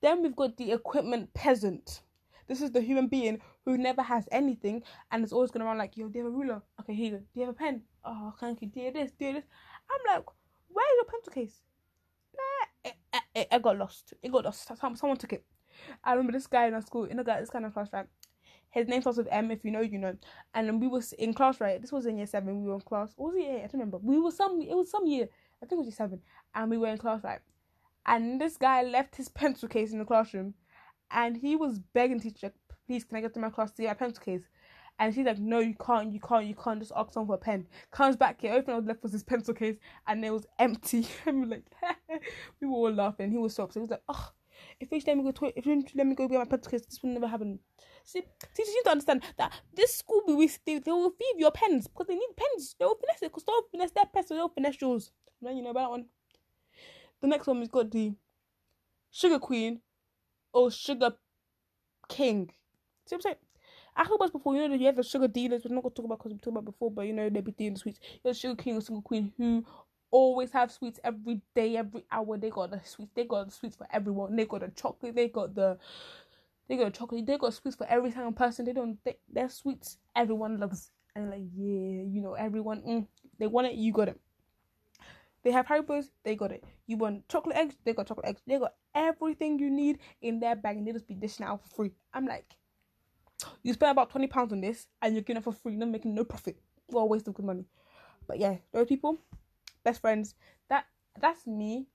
[0.00, 2.02] Then we've got the equipment peasant.
[2.46, 5.96] This is the human being who never has anything and is always going around like,
[5.96, 6.62] yo, do you have a ruler?
[6.80, 7.18] Okay, here you go.
[7.18, 7.82] Do you have a pen?
[8.04, 8.68] Oh, thank you.
[8.68, 9.12] Do you this?
[9.18, 9.44] Do you this?
[9.90, 10.26] I'm like,
[10.68, 11.62] where's your pencil case?
[12.36, 14.12] Nah, it, it, it got lost.
[14.22, 14.70] It got lost.
[14.78, 15.44] Someone took it.
[16.02, 18.06] I remember this guy in our school, in the guy, this kind of class, right?
[18.74, 19.52] His name starts with M.
[19.52, 20.16] If you know, you know.
[20.52, 21.80] And then we was in class, right?
[21.80, 22.60] This was in year seven.
[22.60, 23.12] We were in class.
[23.16, 23.48] What was it?
[23.48, 23.98] I don't remember.
[23.98, 24.60] We were some.
[24.60, 25.28] It was some year.
[25.62, 26.20] I think it was year seven.
[26.56, 27.38] And we were in class, right?
[28.04, 30.54] And this guy left his pencil case in the classroom,
[31.12, 32.52] and he was begging teacher,
[32.86, 34.42] "Please, can I get to my class to get my pencil case?"
[34.98, 37.44] And she's like, no, you can't, you can't, you can't just ask someone for a
[37.44, 37.66] pen.
[37.90, 41.06] Comes back here, open up left was his pencil case, and it was empty.
[41.26, 41.64] and we're like,
[42.60, 43.30] we were all laughing.
[43.30, 43.80] He was so upset.
[43.80, 44.30] He was like, oh,
[44.94, 47.26] you let me go if you let me go get my case, this will never
[47.26, 47.58] happen.
[48.04, 48.22] See,
[48.54, 52.06] teachers need to understand that this school will they, they will feed your pens because
[52.06, 52.74] they need pens.
[52.78, 55.10] They will finesse it because they'll finesse their pens, so they'll finesse yours.
[55.40, 56.06] Then you know about that one.
[57.20, 58.14] The next one we've got the
[59.10, 59.80] Sugar Queen
[60.52, 61.12] or Sugar
[62.08, 62.50] King.
[63.06, 63.36] See what I'm saying?
[63.96, 66.02] I talked about before, you know, you have the sugar dealers, we're not going to
[66.02, 68.00] talk about because we talked about before, but you know, they be dealing sweets.
[68.24, 69.64] You have sugar king or sugar queen who
[70.14, 72.38] always have sweets every day, every hour.
[72.38, 74.36] They got the sweets, they got the sweets for everyone.
[74.36, 75.76] They got the chocolate, they got the
[76.68, 78.64] they got chocolate, they got sweets for every single person.
[78.64, 80.92] They don't they, they're sweets everyone loves.
[81.16, 83.06] And like, yeah, you know, everyone mm,
[83.40, 84.20] they want it, you got it.
[85.42, 86.64] They have Haribos, they got it.
[86.86, 88.40] You want chocolate eggs, they got chocolate eggs.
[88.46, 91.74] They got everything you need in their bag and they just be dishing out for
[91.74, 91.90] free.
[92.12, 92.54] I'm like,
[93.64, 96.14] you spend about twenty pounds on this and you're getting it for free, not making
[96.14, 96.56] no profit.
[96.86, 97.64] What a waste of good money.
[98.28, 99.18] But yeah, those people,
[99.84, 100.34] best friends.
[100.68, 100.86] That
[101.20, 101.86] that's me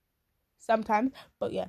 [0.58, 1.12] sometimes.
[1.38, 1.68] But yeah.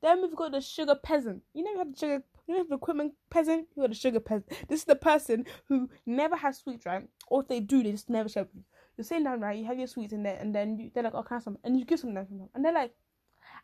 [0.00, 1.42] Then we've got the sugar peasant.
[1.54, 4.20] You know you have the sugar you know the equipment peasant, you got the sugar
[4.20, 4.48] peasant.
[4.68, 7.06] This is the person who never has sweets, right?
[7.28, 8.64] Or if they do, they just never share with you.
[8.96, 9.56] You're sitting down, right?
[9.56, 11.42] You have your sweets in there, and then you, they're like, "Oh, can I have
[11.42, 12.94] some?" And you give them some them, and they're like,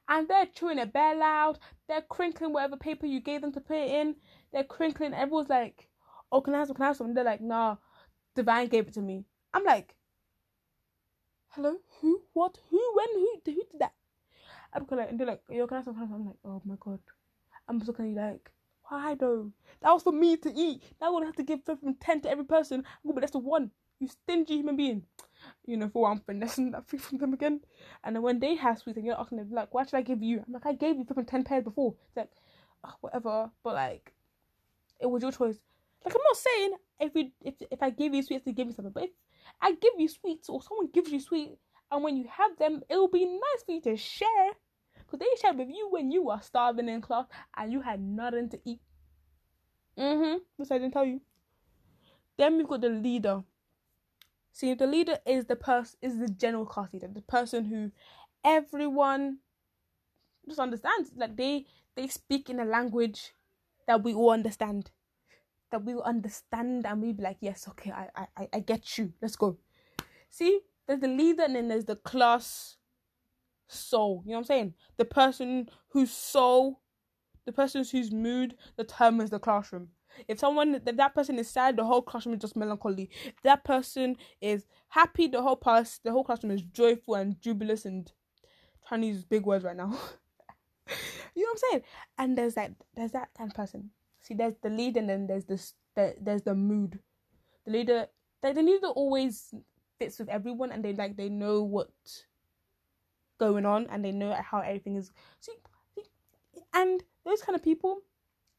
[0.09, 1.59] and they're chewing it bare loud.
[1.89, 4.17] They're crinkling whatever paper you gave them to put it in.
[4.53, 5.15] They're crinkling.
[5.15, 5.89] Everyone's like,
[6.31, 6.77] "Oh, can I have some?
[6.77, 7.77] Can I have some?" And they're like, "Nah,
[8.37, 9.97] Divine gave it to me." I'm like,
[11.55, 12.23] "Hello, who?
[12.33, 12.59] What?
[12.71, 12.81] Who?
[12.95, 13.09] When?
[13.15, 13.41] Who?
[13.45, 13.95] Who did that?"
[14.73, 17.01] I'm like, and they're like, "Yo, can I have some?" I'm like, "Oh my god."
[17.69, 18.51] I'm looking at you like,
[18.89, 19.53] why though?
[19.81, 20.83] That was for me to eat.
[21.01, 22.81] That would have to give from ten to every person.
[22.81, 23.71] I'm gonna be less than one.
[23.99, 25.07] You stingy human being
[25.67, 27.61] you know, for one finessing that food from them again.
[28.03, 30.23] And then when they have sweets and you're asking them, like, why should I give
[30.23, 30.43] you?
[30.47, 31.95] I'm like, I gave you flipping 10 pairs before.
[32.09, 32.31] It's like,
[32.85, 33.51] oh, whatever.
[33.63, 34.13] But like,
[35.01, 35.57] it was your choice.
[36.05, 38.75] Like, I'm not saying if we, if if I give you sweets to give me
[38.75, 39.11] something, but if
[39.65, 41.57] I give you sweets or someone gives you sweets
[41.91, 44.51] and when you have them, it'll be nice for you to share.
[44.99, 48.51] Because they shared with you when you were starving in class and you had nothing
[48.51, 48.81] to eat.
[49.99, 50.39] Mm-hmm.
[50.59, 51.21] This I didn't tell you.
[52.37, 53.43] Then we've got the leader.
[54.53, 57.91] See, the leader is the person is the general class leader, the person who
[58.45, 59.39] everyone
[60.47, 61.11] just understands.
[61.17, 63.35] Like they they speak in a language
[63.87, 64.91] that we all understand,
[65.75, 69.13] that we will understand, and we be like, yes, okay, I I I get you.
[69.21, 69.59] Let's go.
[70.31, 72.77] See, there's the leader, and then there's the class
[73.69, 74.23] soul.
[74.25, 74.75] You know what I'm saying?
[74.99, 76.81] The person whose soul,
[77.45, 79.89] the person whose mood determines the classroom.
[80.29, 83.11] If someone if that person is sad, the whole classroom is just melancholy.
[83.25, 87.85] If that person is happy, the whole class the whole classroom is joyful and jubilous
[87.85, 88.11] and
[88.87, 89.91] trying to use big words right now.
[91.35, 91.83] you know what I'm saying?
[92.17, 93.91] And there's that there's that kind of person.
[94.25, 96.99] See, there's the lead and then there's this the, there's the mood.
[97.67, 98.07] The leader
[98.43, 99.55] the, the leader always
[99.99, 101.91] fits with everyone and they like they know what
[103.39, 105.13] going on and they know how everything is.
[105.41, 105.53] See,
[105.95, 106.05] see
[106.73, 108.03] and those kind of people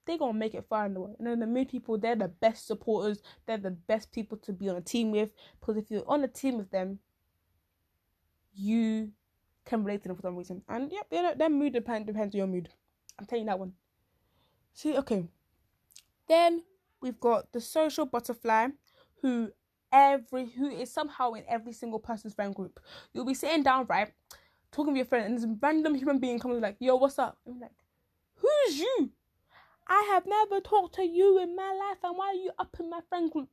[0.06, 1.15] they're gonna make it far in the world.
[1.17, 3.21] And then the mood people, they're the best supporters.
[3.45, 5.32] They're the best people to be on a team with.
[5.60, 6.99] Because if you're on a team with them,
[8.54, 9.12] you
[9.65, 10.62] can relate to them for some reason.
[10.69, 12.69] And yep, yeah, their mood depend depends on your mood.
[13.17, 13.73] I'm telling you that one.
[14.73, 15.28] See, okay.
[16.27, 16.63] Then
[17.01, 18.67] we've got the social butterfly,
[19.21, 19.51] who
[19.91, 22.79] every who is somehow in every single person's friend group.
[23.13, 24.11] You'll be sitting down, right,
[24.71, 27.59] talking with your friend, and this random human being comes like, "Yo, what's up?" I'm
[27.59, 27.71] like,
[28.35, 29.11] "Who's you?"
[29.88, 32.89] I have never talked to you in my life, and why are you up in
[32.89, 33.49] my friend group?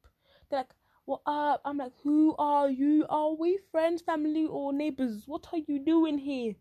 [0.48, 1.60] They're like, What up?
[1.64, 3.04] I'm like, Who are you?
[3.08, 5.24] Are we friends, family, or neighbors?
[5.26, 6.54] What are you doing here?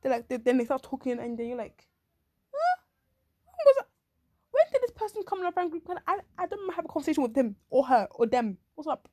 [0.00, 1.88] They're like, they, then they start talking, and then you're like,
[2.52, 2.80] huh?
[3.64, 3.74] When,
[4.72, 5.88] this person come in our friend group?
[6.06, 8.58] I, I don't have a conversation with them, or her, or them.
[8.74, 9.08] What's up?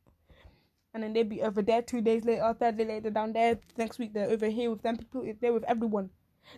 [0.93, 3.59] And then they'd be over there two days later, third day later, down there.
[3.77, 6.09] Next week, they're over here with them people, they're with everyone.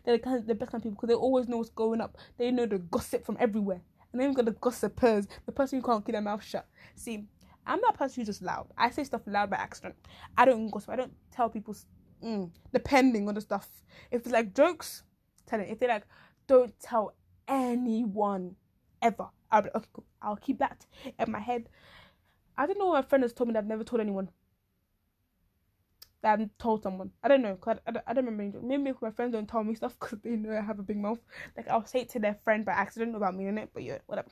[0.03, 2.01] They're the, kind of, the best kind of people because they always know what's going
[2.01, 2.17] up.
[2.37, 3.81] They know the gossip from everywhere.
[4.11, 6.67] And then you've got the gossipers, the person who can't keep their mouth shut.
[6.95, 7.25] See,
[7.65, 8.67] I'm that person who's just loud.
[8.77, 9.95] I say stuff loud by accident.
[10.37, 10.89] I don't gossip.
[10.89, 11.75] I don't tell people,
[12.23, 13.67] mm, depending on the stuff.
[14.11, 15.03] If it's like jokes,
[15.45, 15.67] tell it.
[15.69, 16.05] If they're like,
[16.47, 17.15] don't tell
[17.47, 18.55] anyone
[19.01, 19.27] ever.
[19.51, 20.05] I'll be like, okay, cool.
[20.21, 20.85] I'll keep that
[21.19, 21.69] in my head.
[22.57, 22.93] I don't know.
[22.93, 24.29] My friend has told me that I've never told anyone
[26.21, 27.11] that I told someone.
[27.23, 27.55] I don't know.
[27.55, 28.59] Cause I, I, I don't remember.
[28.61, 31.19] Maybe my friends don't tell me stuff because they know I have a big mouth.
[31.55, 33.99] Like I'll say it to their friend by accident about me in it, but yeah,
[34.07, 34.29] whatever.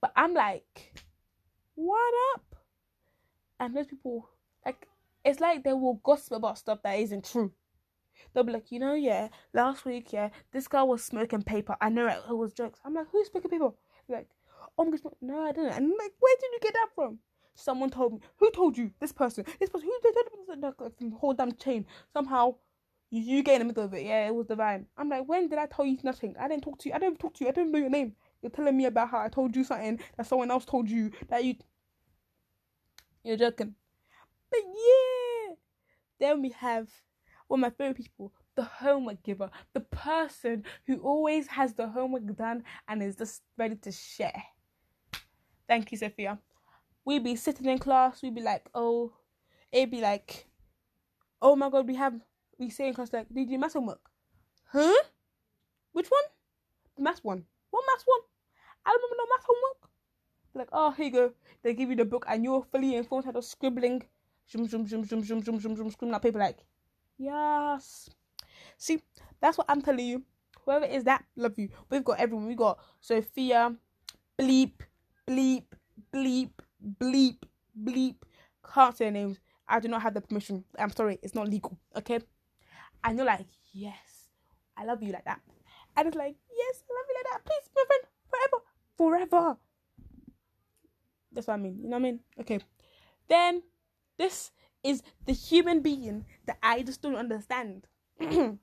[0.00, 0.94] But I'm like,
[1.74, 2.56] what up?
[3.60, 4.28] And those people,
[4.64, 4.86] like,
[5.24, 7.52] it's like they will gossip about stuff that isn't true.
[8.32, 11.76] They'll be like, you know, yeah, last week, yeah, this guy was smoking paper.
[11.80, 12.80] I know it, was jokes.
[12.84, 13.70] I'm like, who's smoking paper?
[14.08, 14.28] Like,
[14.76, 15.72] oh, I'm just, no, I didn't.
[15.72, 17.18] And like, where did you get that from?
[17.54, 18.20] Someone told me.
[18.36, 18.92] Who told you?
[19.00, 19.44] This person.
[19.58, 19.88] This person.
[19.88, 21.86] Who told me the whole damn chain?
[22.12, 22.54] Somehow
[23.10, 24.04] you, you get in the middle of it.
[24.04, 24.86] Yeah, it was divine.
[24.96, 26.36] I'm like, when did I tell you nothing?
[26.38, 26.94] I didn't talk to you.
[26.94, 27.48] I didn't talk to you.
[27.48, 28.12] I didn't know your name.
[28.42, 31.44] You're telling me about how I told you something that someone else told you that
[31.44, 31.56] you.
[33.24, 33.74] You're joking.
[34.50, 35.54] But yeah.
[36.20, 36.88] Then we have
[37.48, 42.24] one of my favorite people, the homework giver, the person who always has the homework
[42.36, 44.42] done and is just ready to share.
[45.66, 46.38] Thank you, Sophia.
[47.04, 49.12] We'd be sitting in class, we'd be like, oh,
[49.72, 50.46] it'd be like,
[51.40, 52.14] oh my god, we have,
[52.58, 54.00] we say in class, like, did you math homework?
[54.70, 55.02] Huh?
[55.92, 56.22] Which one?
[56.96, 57.44] The math one.
[57.70, 58.20] What math one?
[58.84, 59.90] I don't remember no math homework.
[60.54, 61.32] Like, oh, here you go.
[61.62, 64.02] They give you the book and you're fully informed how to scribbling,
[64.50, 66.58] zoom, zoom, zoom, zoom, zoom, zoom, zoom, zoom, scribbling that paper like,
[67.18, 68.08] yes.
[68.76, 69.02] See,
[69.40, 70.22] that's what I'm telling you.
[70.64, 71.70] Whoever is that, love you.
[71.90, 72.46] We've got everyone.
[72.46, 73.74] We got Sophia,
[74.38, 74.72] Bleep,
[75.26, 75.64] Bleep,
[76.12, 76.50] Bleep,
[77.00, 77.36] Bleep,
[77.82, 78.16] Bleep.
[78.74, 79.38] Can't say names.
[79.66, 80.64] I do not have the permission.
[80.78, 81.78] I'm sorry, it's not legal.
[81.96, 82.20] Okay.
[83.04, 84.28] And you're like, yes,
[84.76, 85.40] I love you like that.
[85.96, 87.44] And it's like, yes, I love you like that.
[87.44, 88.64] Please, my friend, forever,
[88.96, 89.56] forever.
[91.32, 91.78] That's what I mean.
[91.82, 92.20] You know what I mean?
[92.40, 92.60] Okay.
[93.28, 93.62] Then
[94.18, 94.50] this
[94.84, 97.86] is the human being that I just don't understand.
[98.20, 98.58] in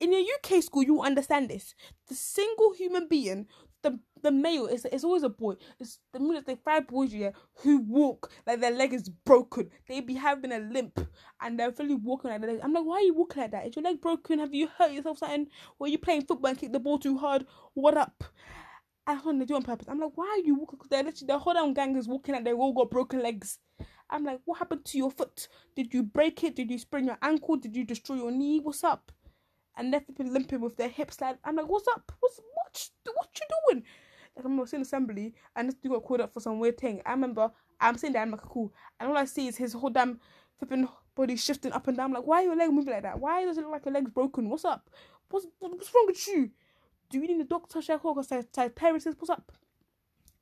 [0.00, 1.74] a UK school, you understand this.
[2.08, 3.46] The single human being,
[3.82, 5.54] the the male is is always a boy.
[5.78, 9.70] It's the minute they five boys here who walk like their leg is broken.
[9.88, 11.00] They be having a limp
[11.40, 12.60] and they're fully walking like that.
[12.62, 13.66] I'm like, why are you walking like that?
[13.66, 14.38] Is your leg broken?
[14.40, 15.46] Have you hurt yourself something?
[15.80, 17.46] Are you playing football and kick the ball too hard?
[17.74, 18.24] What up?
[19.06, 19.86] I don't they do on purpose.
[19.88, 20.78] I'm like, why are you walking?
[20.78, 23.58] Because they're literally the whole damn gang is walking like they all got broken legs.
[24.10, 25.48] I'm like, what happened to your foot?
[25.74, 26.56] Did you break it?
[26.56, 27.56] Did you sprain your ankle?
[27.56, 28.60] Did you destroy your knee?
[28.60, 29.12] What's up?
[29.76, 31.20] And they've been limping with their hips.
[31.20, 32.12] Like, I'm like, what's up?
[32.20, 32.88] What's what?
[33.14, 33.84] What you doing?
[34.36, 37.02] Like, I remember in assembly and this dude got called up for some weird thing.
[37.04, 38.72] I remember I'm sitting there, I'm like, cool.
[38.98, 40.20] And all I see is his whole damn
[40.58, 42.06] flipping body shifting up and down.
[42.06, 43.18] I'm like, why are your leg moving like that?
[43.18, 44.48] Why does it look like your leg's broken?
[44.48, 44.88] What's up?
[45.28, 46.50] What's what's wrong with you?
[47.10, 49.52] Do you need a doctor check or because What's up?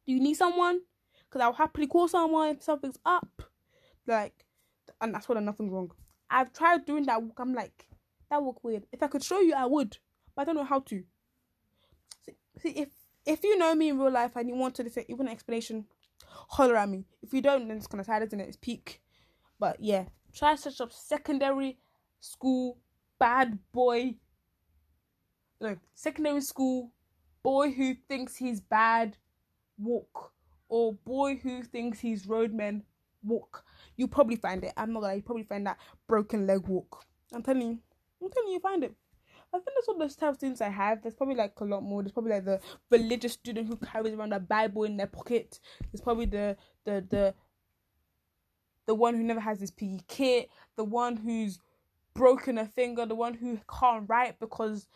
[0.07, 0.81] Do you need someone?
[1.29, 3.43] Because I'll happily call someone if something's up.
[4.07, 4.45] Like,
[5.01, 5.91] and that's when nothing's wrong.
[6.31, 7.39] I've tried doing that walk.
[7.39, 7.87] I'm like,
[8.31, 8.87] that walk weird.
[8.93, 9.99] If I could show you, I would,
[10.35, 11.03] but I don't know how to.
[12.25, 12.89] See, see if
[13.27, 15.87] if you know me in real life and you want to listen, even an explanation,
[16.27, 17.05] holler at me.
[17.23, 18.49] If you don't, then it's of sad, isn't it?
[18.49, 19.01] It's peak.
[19.59, 21.79] But yeah, try search up secondary
[22.21, 22.79] school
[23.19, 24.17] bad boy.
[25.61, 26.93] No, secondary school
[27.43, 29.17] boy who thinks he's bad
[29.79, 30.33] walk
[30.69, 32.83] or boy who thinks he's roadman
[33.25, 33.65] walk
[33.97, 34.73] you probably find it.
[34.77, 35.15] I'm not gonna.
[35.15, 37.05] You probably find that broken leg walk.
[37.33, 37.79] I'm telling you.
[38.23, 38.95] I'm telling you, you find it.
[39.53, 41.03] I think that's all the type of students I have.
[41.03, 42.03] There's probably like a lot more.
[42.03, 42.61] There's probably like the
[42.91, 45.61] religious student who carries around a Bible in their pocket.
[45.93, 47.35] There's probably the the the
[48.87, 50.49] the one who never has his PE kit.
[50.77, 51.61] The one who's
[52.15, 53.07] broken a finger.
[53.07, 54.89] The one who can't write because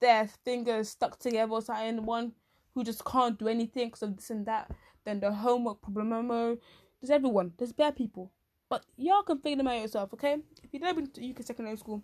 [0.00, 1.96] their fingers stuck together or something.
[1.96, 2.32] The one
[2.74, 4.70] who just can't do anything because of this and that.
[5.04, 6.58] Then the homework problem.
[7.00, 7.52] There's everyone.
[7.58, 8.32] There's bad people.
[8.68, 10.36] But y'all can figure them out yourself, okay?
[10.62, 12.02] If you've never been to UK secondary school,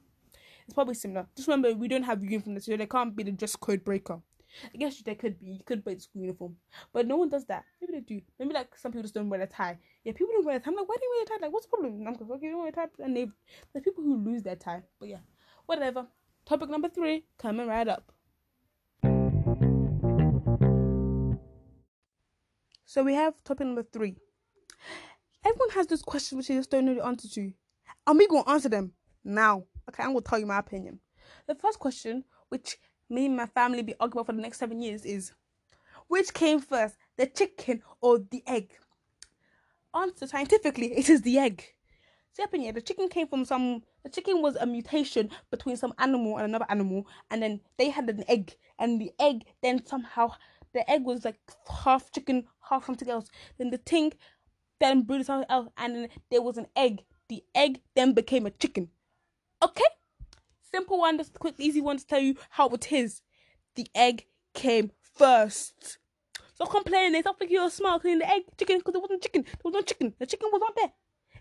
[0.65, 1.27] it's probably similar.
[1.37, 4.21] Just remember, we don't have uniform, so they can't be the dress code breaker.
[4.73, 5.47] I guess they could be.
[5.47, 6.57] You could wear the school uniform,
[6.93, 7.65] but no one does that.
[7.81, 8.21] Maybe they do.
[8.39, 9.79] Maybe like some people just don't wear a tie.
[10.05, 10.71] Yeah, people don't wear a tie.
[10.71, 11.45] I'm like, why do you wear a tie?
[11.45, 12.07] Like, what's the problem?
[12.07, 13.27] I'm like, okay, you don't wear a tie, and they
[13.73, 14.83] there's people who lose their tie.
[15.01, 15.19] But yeah,
[15.67, 16.07] whatever.
[16.47, 18.13] Topic number three coming right up.
[22.87, 24.15] So we have topic number three
[25.45, 27.53] everyone has those questions which they just don't know the answer to.
[28.07, 28.93] And we gonna answer them
[29.25, 29.65] now.
[29.89, 31.01] Okay, I'm gonna tell you my opinion.
[31.47, 32.79] The first question, which
[33.11, 35.33] me and my family be arguing about for the next seven years, is
[36.09, 38.73] which came first, the chicken or the egg?
[39.95, 41.65] Answer scientifically, it is the egg.
[42.33, 43.83] See, yeah, the chicken came from some.
[44.03, 48.11] The chicken was a mutation between some animal and another animal, and then they had
[48.11, 50.33] an egg, and the egg then somehow
[50.73, 51.39] the egg was like
[51.85, 53.29] half chicken, half something else.
[53.57, 54.13] Then the thing
[54.81, 57.05] then brewed something else, and there was an egg.
[57.29, 58.89] The egg then became a chicken.
[59.63, 59.85] Okay?
[60.71, 63.23] Simple one, just quick, easy one to tell you how it is.
[63.77, 65.99] The egg came first.
[66.55, 67.21] Stop complaining.
[67.23, 69.43] Stop thinking you're smart cleaning the egg chicken because it wasn't chicken.
[69.43, 70.15] There was no chicken.
[70.19, 70.93] The chicken was not there.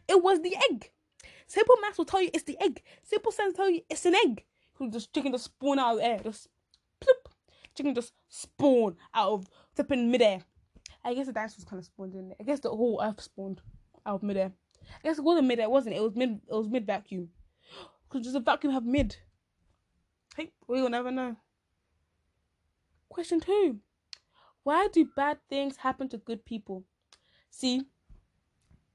[0.07, 0.89] It was the egg.
[1.47, 2.81] Simple maths will tell you it's the egg.
[3.03, 4.43] Simple sense will tell you it's an egg.
[4.77, 6.19] Because Just chicken just spawn out of air.
[6.23, 6.47] Just
[6.99, 7.31] bloop.
[7.75, 10.41] Chicken just spawn out of flipping midair.
[11.05, 12.29] I guess the dinosaurs kind of spawned in.
[12.29, 12.37] There.
[12.39, 13.61] I guess the whole Earth spawned
[14.05, 14.51] out of midair.
[14.81, 15.99] I guess it wasn't midair, wasn't it?
[15.99, 16.41] It was mid.
[16.47, 17.29] It was mid vacuum.
[18.07, 19.17] Because does a vacuum have mid?
[20.35, 21.35] Hey, we will never know.
[23.09, 23.79] Question two:
[24.63, 26.85] Why do bad things happen to good people?
[27.49, 27.83] See,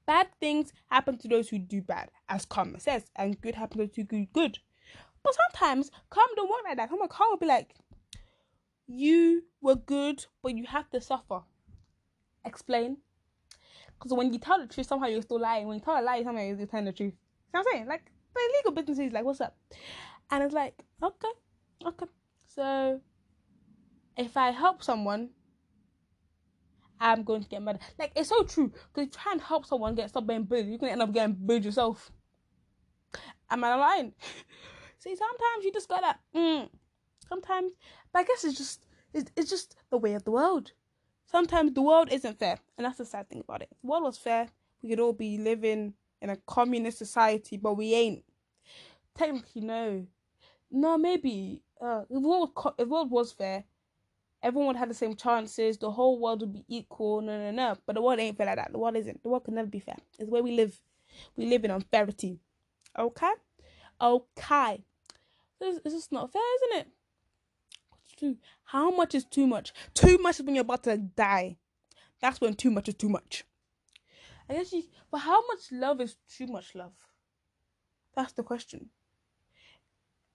[0.05, 4.03] bad things happen to those who do bad, as karma says, and good happens to
[4.03, 4.59] do good.
[5.23, 6.89] But sometimes karma don't work like that.
[6.89, 7.75] Karma, karma will be like,
[8.87, 11.41] you were good, but you have to suffer.
[12.45, 12.97] Explain.
[13.97, 15.67] Because when you tell the truth, somehow you're still lying.
[15.67, 17.13] When you tell a lie, somehow you're telling the truth.
[17.53, 17.87] You what I'm saying?
[17.87, 19.57] Like, the illegal business is like, what's up?
[20.31, 21.27] And it's like, okay,
[21.85, 22.05] okay.
[22.45, 23.01] So,
[24.17, 25.29] if I help someone,
[26.99, 27.79] I'm going to get mad.
[27.97, 28.67] Like, it's so true.
[28.67, 31.35] Because you try and help someone get stop being bullied, going to end up getting
[31.35, 32.11] bullied yourself.
[33.49, 34.13] Am I lying?
[34.99, 36.69] See, sometimes you just gotta, mm,
[37.27, 37.71] sometimes,
[38.11, 40.73] but I guess it's just, it's, it's just the way of the world
[41.29, 43.69] sometimes the world isn't fair, and that's the sad thing about it.
[43.71, 44.47] If the world was fair,
[44.81, 48.23] we could all be living in a communist society, but we ain't.
[49.17, 50.05] Technically, no.
[50.71, 51.61] No, maybe.
[51.81, 53.63] Uh, if, world, if the world was fair,
[54.41, 55.77] everyone would have the same chances.
[55.77, 57.21] The whole world would be equal.
[57.21, 57.77] No, no, no.
[57.85, 58.71] But the world ain't fair like that.
[58.71, 59.21] The world isn't.
[59.23, 59.97] The world can never be fair.
[60.17, 60.79] It's where we live.
[61.35, 62.39] We live in unfairity.
[62.97, 63.31] Okay?
[64.01, 64.83] Okay.
[65.59, 66.87] This, this is not fair, isn't it?
[68.19, 68.37] Too.
[68.65, 69.73] How much is too much?
[69.93, 71.57] Too much is when you're about to die.
[72.21, 73.45] That's when too much is too much.
[74.49, 76.93] I guess you, but how much love is too much love?
[78.15, 78.89] That's the question.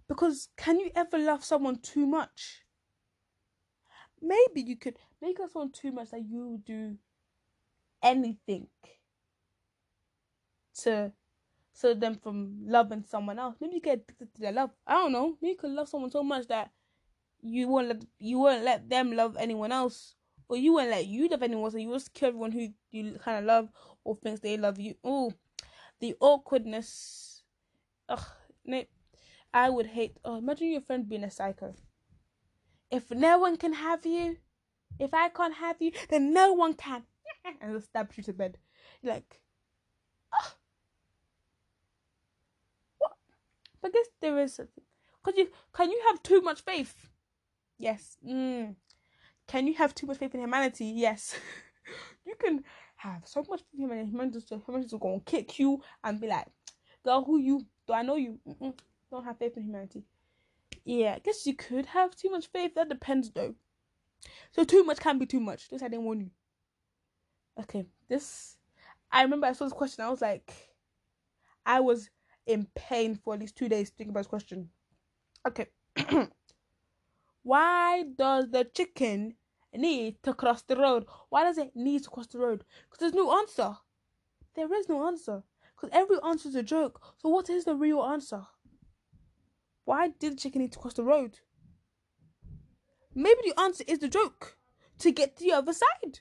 [0.09, 2.63] Because can you ever love someone too much?
[4.21, 6.97] Maybe you could make someone too much that you do
[8.03, 8.69] anything
[10.83, 11.13] to
[11.73, 13.57] so them from loving someone else.
[13.61, 14.71] Maybe you get addicted to their love.
[14.87, 15.37] I don't know.
[15.43, 16.71] Maybe you could love someone so much that
[17.45, 20.15] you won't let you won't let them love anyone else,
[20.49, 21.71] or you won't let you love anyone.
[21.71, 23.69] So you just kill everyone who you kind of love
[24.03, 24.95] or thinks they love you.
[25.05, 25.33] Oh,
[26.01, 27.43] the awkwardness.
[28.09, 28.25] Ugh,
[28.65, 28.85] no,
[29.53, 30.17] I would hate.
[30.25, 31.75] Oh, imagine your friend being a psycho.
[32.91, 34.39] If no one can have you,
[34.99, 37.05] if I can't have you, then no one can.
[37.61, 38.59] and they'll stab you to bed.
[39.03, 39.41] Like,
[42.99, 43.13] what?
[43.83, 44.85] But I guess there is something.
[45.23, 47.11] Cause you can you have too much faith?
[47.79, 48.17] Yes.
[48.27, 48.77] Mm.
[49.47, 50.87] Can you have too much faith in humanity?
[50.87, 51.37] Yes.
[52.27, 52.65] you can
[52.97, 54.11] have so much faith in humanity.
[54.11, 56.47] Humanity is to kick you and be like,
[57.05, 57.67] girl, who you?
[57.87, 58.39] Do I know you?
[58.49, 58.75] Mm-mm.
[59.11, 60.05] Don't have faith in humanity.
[60.85, 62.75] Yeah, I guess you could have too much faith.
[62.75, 63.55] That depends, though.
[64.53, 65.69] So too much can be too much.
[65.69, 66.31] This I didn't warn you.
[67.61, 68.57] Okay, this.
[69.13, 70.05] I remember I saw this question.
[70.05, 70.53] I was like,
[71.65, 72.11] I was
[72.47, 74.71] in pain for at least two days thinking about this question.
[75.47, 75.67] Okay.
[77.45, 79.35] Why does the chicken
[79.75, 81.05] need to cross the road?
[81.29, 82.65] Why does it need to cross the road?
[82.85, 83.77] Because there's no answer.
[84.57, 85.43] There is no answer.
[85.77, 87.01] Because every answer is a joke.
[87.19, 88.47] So what is the real answer?
[89.85, 91.41] Why did the chicken need to cross the road?
[93.15, 94.57] Maybe the answer is the joke
[95.01, 96.21] to get to the other side.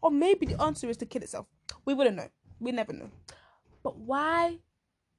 [0.00, 1.46] Or maybe the answer is to kill itself.
[1.84, 2.28] We wouldn't know.
[2.60, 3.10] We never know.
[3.82, 4.58] But why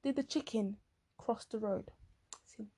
[0.02, 0.78] did the chicken
[1.18, 1.90] cross the road?
[2.46, 2.68] See,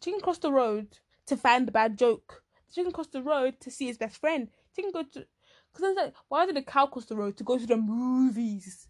[0.00, 2.42] chicken crossed the road to find the bad joke.
[2.68, 4.48] The chicken crossed the road to see his best friend.
[4.48, 5.26] The chicken go to
[5.72, 7.76] because I was like, why did the cow cross the road to go to the
[7.76, 8.88] movies?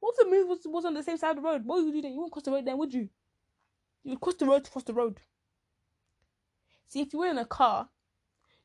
[0.00, 1.64] What if the movie was, was on the same side of the road?
[1.64, 2.12] What would you do then?
[2.12, 3.08] You wouldn't cross the road then, would you?
[4.02, 5.20] You would cross the road to cross the road.
[6.88, 7.88] See, if you were in a car,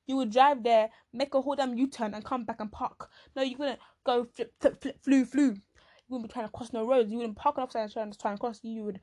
[0.06, 3.10] you would drive there, make a whole damn U-turn, and come back and park.
[3.36, 5.54] No, you wouldn't go flip, flip, flip, flew, flew.
[5.54, 5.62] You
[6.10, 7.12] wouldn't be trying to cross no roads.
[7.12, 8.60] You wouldn't park on upside and trying to try and cross.
[8.64, 9.00] You would,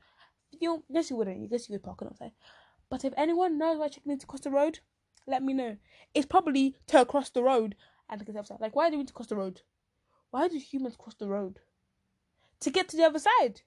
[0.51, 1.49] you guess you wouldn't.
[1.49, 2.31] Guess you would park on the upside.
[2.89, 4.79] But if anyone knows why chicken needs to cross the road,
[5.25, 5.77] let me know.
[6.13, 7.75] It's probably to cross the road
[8.09, 8.61] and the other side.
[8.61, 9.61] Like, why do we need to cross the road?
[10.31, 11.59] Why do humans cross the road?
[12.61, 13.61] To get to the other side.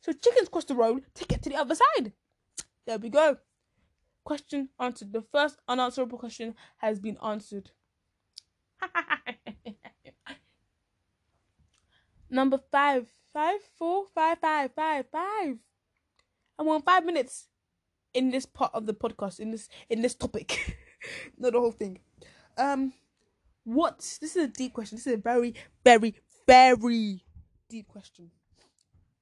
[0.00, 2.12] So chickens cross the road to get to the other side.
[2.86, 3.38] There we go.
[4.24, 5.12] Question answered.
[5.12, 7.70] The first unanswerable question has been answered.
[12.30, 13.08] Number five.
[13.32, 15.58] Five, four, five, five, five, five.
[16.56, 17.48] I'm on five minutes
[18.14, 20.78] in this part of the podcast, in this in this topic,
[21.38, 21.98] not the whole thing.
[22.56, 22.92] Um,
[23.64, 23.98] what?
[24.20, 24.96] This is a deep question.
[24.96, 25.54] This is a very,
[25.84, 26.14] very,
[26.46, 27.24] very
[27.68, 28.30] deep question.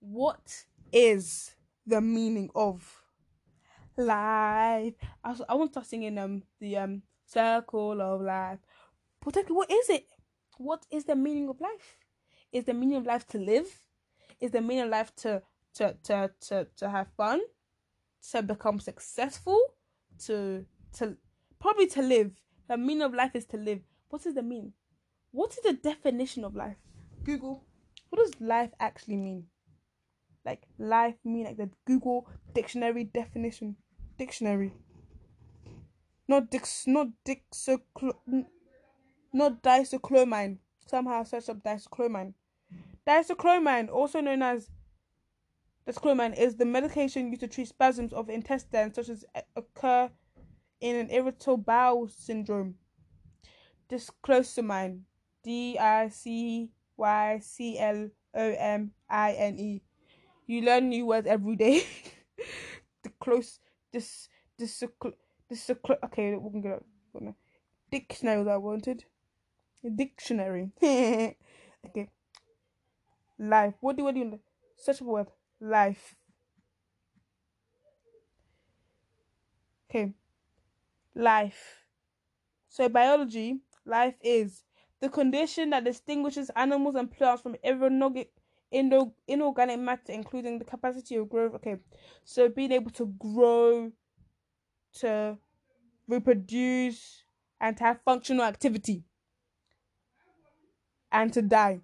[0.00, 1.54] What is
[1.86, 3.02] the meaning of
[3.96, 4.94] life?
[5.24, 8.58] I, I want to start singing um the um circle of life.
[9.24, 10.06] But what is it?
[10.58, 11.96] What is the meaning of life?
[12.52, 13.66] Is the meaning of life to live?
[14.40, 15.42] Is the meaning of life to
[15.74, 17.40] to to to, to have fun?
[18.30, 19.60] To become successful,
[20.26, 20.64] to
[20.94, 21.16] to
[21.60, 22.32] probably to live.
[22.68, 23.80] The meaning of life is to live.
[24.08, 24.72] What does the mean?
[25.32, 26.76] What is the definition of life?
[27.24, 27.64] Google.
[28.10, 29.46] What does life actually mean?
[30.44, 33.76] Like life mean like the Google dictionary definition.
[34.18, 34.72] Dictionary.
[36.28, 38.12] Not dix not dixocl
[39.32, 40.58] not disoclomine.
[40.86, 42.34] Somehow I searched up disoclomine.
[43.06, 44.68] Disoclomine, also known as
[45.86, 50.10] disoclomine, is the medication used to treat spasms of the intestine, such as eh, occur
[50.80, 52.74] in an irritable bowel syndrome.
[53.90, 55.00] Diclocomine,
[55.42, 59.82] D I C Y C L O M I N E.
[60.46, 61.84] You learn new words every day.
[63.02, 63.58] the close
[63.92, 64.28] this
[64.58, 64.82] this
[65.48, 65.70] this
[66.04, 66.84] okay we can get up.
[67.90, 69.04] Dictionary that I wanted?
[69.94, 70.70] Dictionary.
[71.84, 72.08] Okay.
[73.40, 73.74] Life.
[73.80, 74.38] What do what do you
[74.76, 75.26] search for word
[75.62, 76.14] life
[79.88, 80.12] okay
[81.14, 81.84] life
[82.68, 84.64] so biology life is
[85.00, 88.30] the condition that distinguishes animals and plants from inorganic
[88.72, 91.54] inorganic matter, including the capacity of growth.
[91.54, 91.76] Okay,
[92.24, 93.92] so being able to grow,
[94.94, 95.36] to
[96.08, 97.24] reproduce,
[97.60, 99.04] and to have functional activity,
[101.10, 101.80] and to die.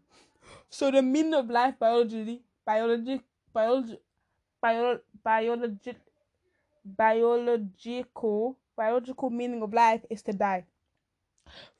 [0.71, 3.21] So the meaning of life biology, biology,
[3.53, 3.99] biology,
[4.61, 5.97] bio, biological,
[8.77, 10.65] biological meaning of life is to die.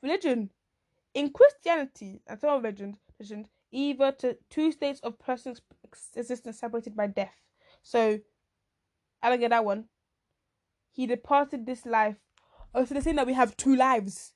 [0.03, 0.51] Religion,
[1.15, 2.97] in Christianity and some religions,
[3.71, 5.61] either to two states of person's
[6.17, 7.35] existence separated by death.
[7.83, 8.19] So,
[9.23, 9.85] I don't get that one.
[10.93, 12.17] He departed this life.
[12.75, 14.35] Oh, so they're saying that we have two lives.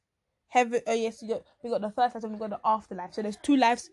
[0.48, 0.80] Heaven.
[0.86, 3.14] Oh yes, we got we got the first life and we got the afterlife.
[3.14, 3.90] So there's two lives.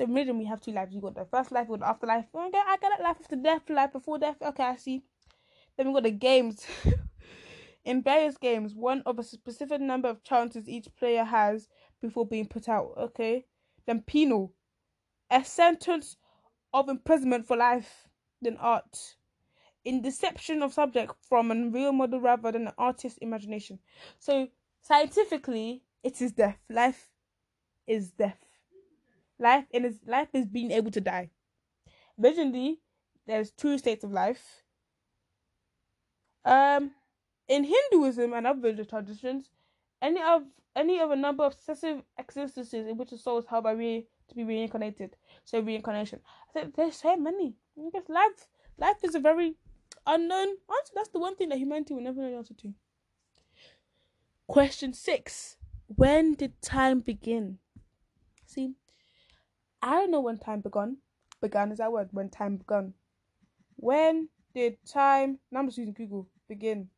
[0.00, 0.94] So imagine we have two lives.
[0.94, 2.24] You got the first life, we got the afterlife.
[2.34, 4.36] Okay, I got got life after death, life before death.
[4.40, 5.02] Okay, I see.
[5.76, 6.66] Then we got the games.
[7.84, 11.68] In various games, one of a specific number of chances each player has
[12.00, 12.94] before being put out.
[12.96, 13.44] Okay
[13.84, 14.54] Then penal,
[15.30, 16.16] a sentence
[16.72, 18.08] of imprisonment for life
[18.40, 19.16] Then art,
[19.84, 23.78] in deception of subject from a real model rather than an artist's imagination.
[24.18, 24.48] So
[24.80, 26.56] scientifically, it is death.
[26.70, 27.10] Life
[27.86, 28.46] is death.
[29.40, 31.30] Life is life is being able to die.
[32.22, 32.80] Originally,
[33.26, 34.62] there's two states of life.
[36.44, 36.92] Um,
[37.48, 39.50] in Hinduism and other religious traditions,
[40.02, 40.42] any of
[40.76, 44.06] any of a number of successive existences in which the soul is held by re-
[44.28, 45.16] to be reincarnated.
[45.44, 46.20] So reincarnation.
[46.50, 47.54] I said there's so many.
[47.74, 48.46] Because life
[48.78, 49.56] life is a very
[50.06, 50.92] unknown answer.
[50.94, 52.74] That's the one thing that humanity will never know the answer to.
[54.46, 55.56] Question six.
[55.86, 57.58] When did time begin?
[59.82, 60.98] I don't know when time began.
[61.40, 62.94] Began is that word, when time begun.
[63.76, 66.88] When did time, now I'm just using Google, begin?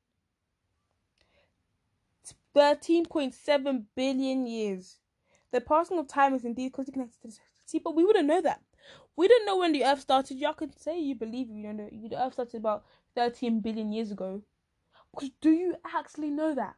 [2.55, 4.99] 13.7 billion years.
[5.53, 7.35] The passing of time is indeed closely connected to the
[7.67, 8.61] See, but we wouldn't know that.
[9.17, 10.39] We don't know when the Earth started.
[10.39, 14.43] Y'all can say you believe you know the Earth started about 13 billion years ago.
[15.15, 16.75] Because do you actually know that?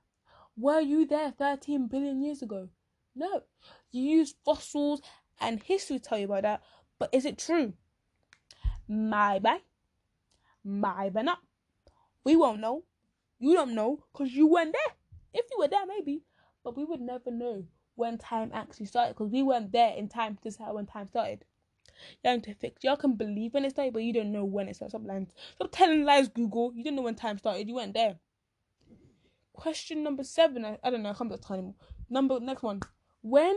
[0.57, 2.68] Were you there 13 billion years ago?
[3.14, 3.42] No.
[3.90, 5.02] You use fossils
[5.41, 6.62] and history to tell you about that.
[6.99, 7.74] But is it true?
[8.89, 9.49] Maybe.
[10.64, 11.39] Maybe not.
[12.24, 12.85] We won't know.
[13.39, 14.95] You don't know because you weren't there.
[15.35, 16.22] If you were there, maybe,
[16.62, 17.64] but we would never know
[17.97, 21.45] when time actually started because we weren't there in time to decide when time started.
[22.24, 22.82] Y'all to fix.
[22.82, 24.91] Y'all can believe when it started, but you don't know when it started.
[24.91, 25.28] Stop lying.
[25.55, 26.72] Stop telling lies, Google.
[26.74, 27.68] You didn't know when time started.
[27.68, 28.16] You weren't there.
[29.53, 30.64] Question number seven.
[30.64, 31.11] I, I don't know.
[31.11, 31.74] I can't be anymore.
[32.11, 32.80] Number next one.
[33.22, 33.57] When,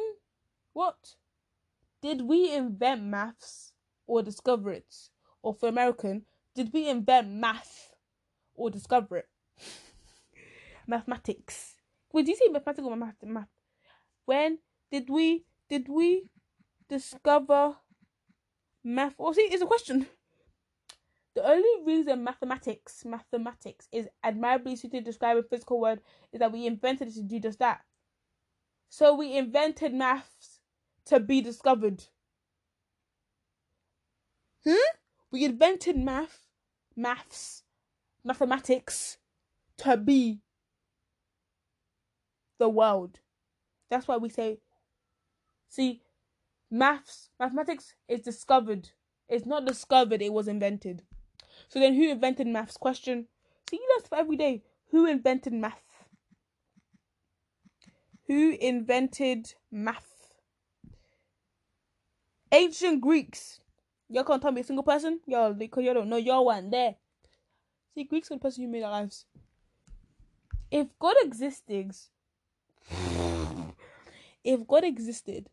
[0.74, 1.16] what,
[2.02, 3.72] did we invent maths
[4.06, 4.94] or discover it?
[5.42, 6.26] Or for American,
[6.56, 7.94] did we invent math
[8.56, 9.30] or discover it?
[10.88, 11.76] mathematics.
[12.12, 13.16] Wait, did you say mathematics or math?
[13.24, 13.48] Math.
[14.26, 14.60] When
[14.92, 16.30] did we did we
[16.90, 17.76] discover
[18.84, 19.14] math?
[19.18, 20.08] Or see, it's a question.
[21.36, 26.02] The only reason mathematics, mathematics, is admirably suited to describe a physical word
[26.34, 27.82] is that we invented it to do just that.
[28.90, 30.57] So we invented maths
[31.08, 32.04] to be discovered.
[34.66, 34.76] Hmm?
[35.32, 36.48] We invented math,
[36.96, 37.64] maths,
[38.24, 39.18] mathematics
[39.78, 40.42] to be
[42.60, 43.20] the world.
[43.90, 44.60] That's why we say,
[45.70, 46.02] see,
[46.70, 48.90] maths, mathematics is discovered.
[49.30, 51.04] It's not discovered, it was invented.
[51.70, 52.78] So then, who invented maths?
[52.78, 53.28] Question.
[53.70, 54.64] See, you learn stuff every day.
[54.92, 55.84] Who invented math?
[58.28, 60.17] Who invented math?
[62.52, 63.60] Ancient Greeks.
[64.10, 65.20] Y'all can't tell me a single person?
[65.26, 66.96] Y'all, because y'all don't know, y'all weren't there.
[67.94, 69.26] See, Greeks are the person who made our lives.
[70.72, 71.92] If God existed,
[74.44, 75.50] if God existed,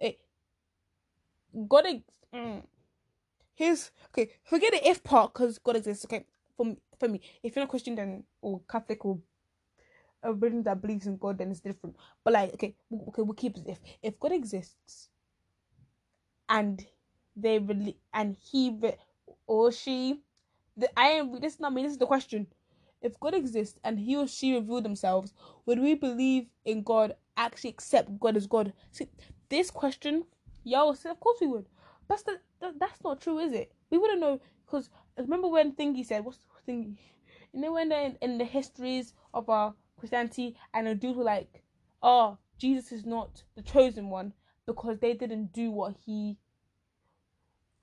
[0.00, 0.12] eh,
[1.68, 2.02] God, ex-
[2.34, 2.62] mm,
[3.54, 4.30] his okay.
[4.44, 6.04] Forget the if part because God exists.
[6.04, 6.24] Okay,
[6.56, 9.18] for me, for me, if you're not Christian then or Catholic or
[10.22, 11.96] a religion that believes in God, then it's different.
[12.24, 12.74] But like, okay,
[13.08, 13.64] okay, we'll keep it.
[13.66, 15.08] If if God exists,
[16.52, 16.84] and
[17.34, 18.78] they really and he
[19.46, 20.20] or she,
[20.76, 21.40] the, I am.
[21.40, 21.82] This is not me.
[21.82, 22.46] This is the question.
[23.00, 25.32] If God exists and he or she revealed themselves,
[25.66, 27.16] would we believe in God?
[27.36, 28.72] Actually, accept God as God?
[28.92, 29.08] See,
[29.48, 30.24] this question,
[30.62, 31.66] y'all say, of course we would.
[32.08, 33.72] That's the, that, that's not true, is it?
[33.90, 36.38] We wouldn't know because remember when Thingy said, what's
[36.68, 36.96] Thingy?
[37.52, 41.62] You know when in, in the histories of our Christianity and the dudes were like,
[42.02, 44.32] oh, Jesus is not the chosen one
[44.66, 46.36] because they didn't do what he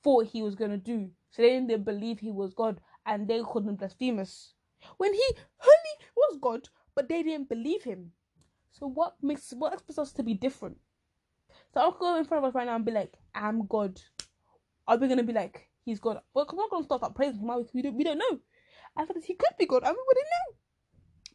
[0.03, 1.09] thought he was gonna do.
[1.31, 4.53] So they didn't believe he was God and they called him blasphemous.
[4.97, 5.23] When he
[5.61, 8.11] only was God, but they didn't believe him.
[8.71, 10.77] So what makes what expects us to be different?
[11.73, 13.99] So I'll go in front of us right now and be like, I'm God.
[14.87, 16.19] Are we gonna be like, he's God?
[16.33, 17.65] Well, we're not gonna start up praising him.
[17.73, 18.39] We don't, we don't know.
[18.95, 20.57] I thought he could be God, and we wouldn't know.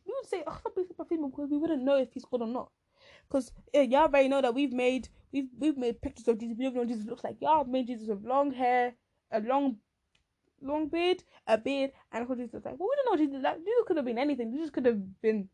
[0.06, 2.48] We would say, oh, stop being blasphemous because we wouldn't know if he's God or
[2.48, 2.70] not.
[3.29, 6.57] Because y'all already know that we've made we've we've made pictures of Jesus.
[6.59, 7.37] We don't know what Jesus looks like.
[7.41, 8.95] Y'all made Jesus with long hair,
[9.33, 9.79] a long
[10.62, 12.79] long beard, a beard, and what Jesus like.
[12.79, 13.59] Well, we don't know Jesus like.
[13.59, 14.53] Jesus could have been anything.
[14.53, 15.49] Jesus could have been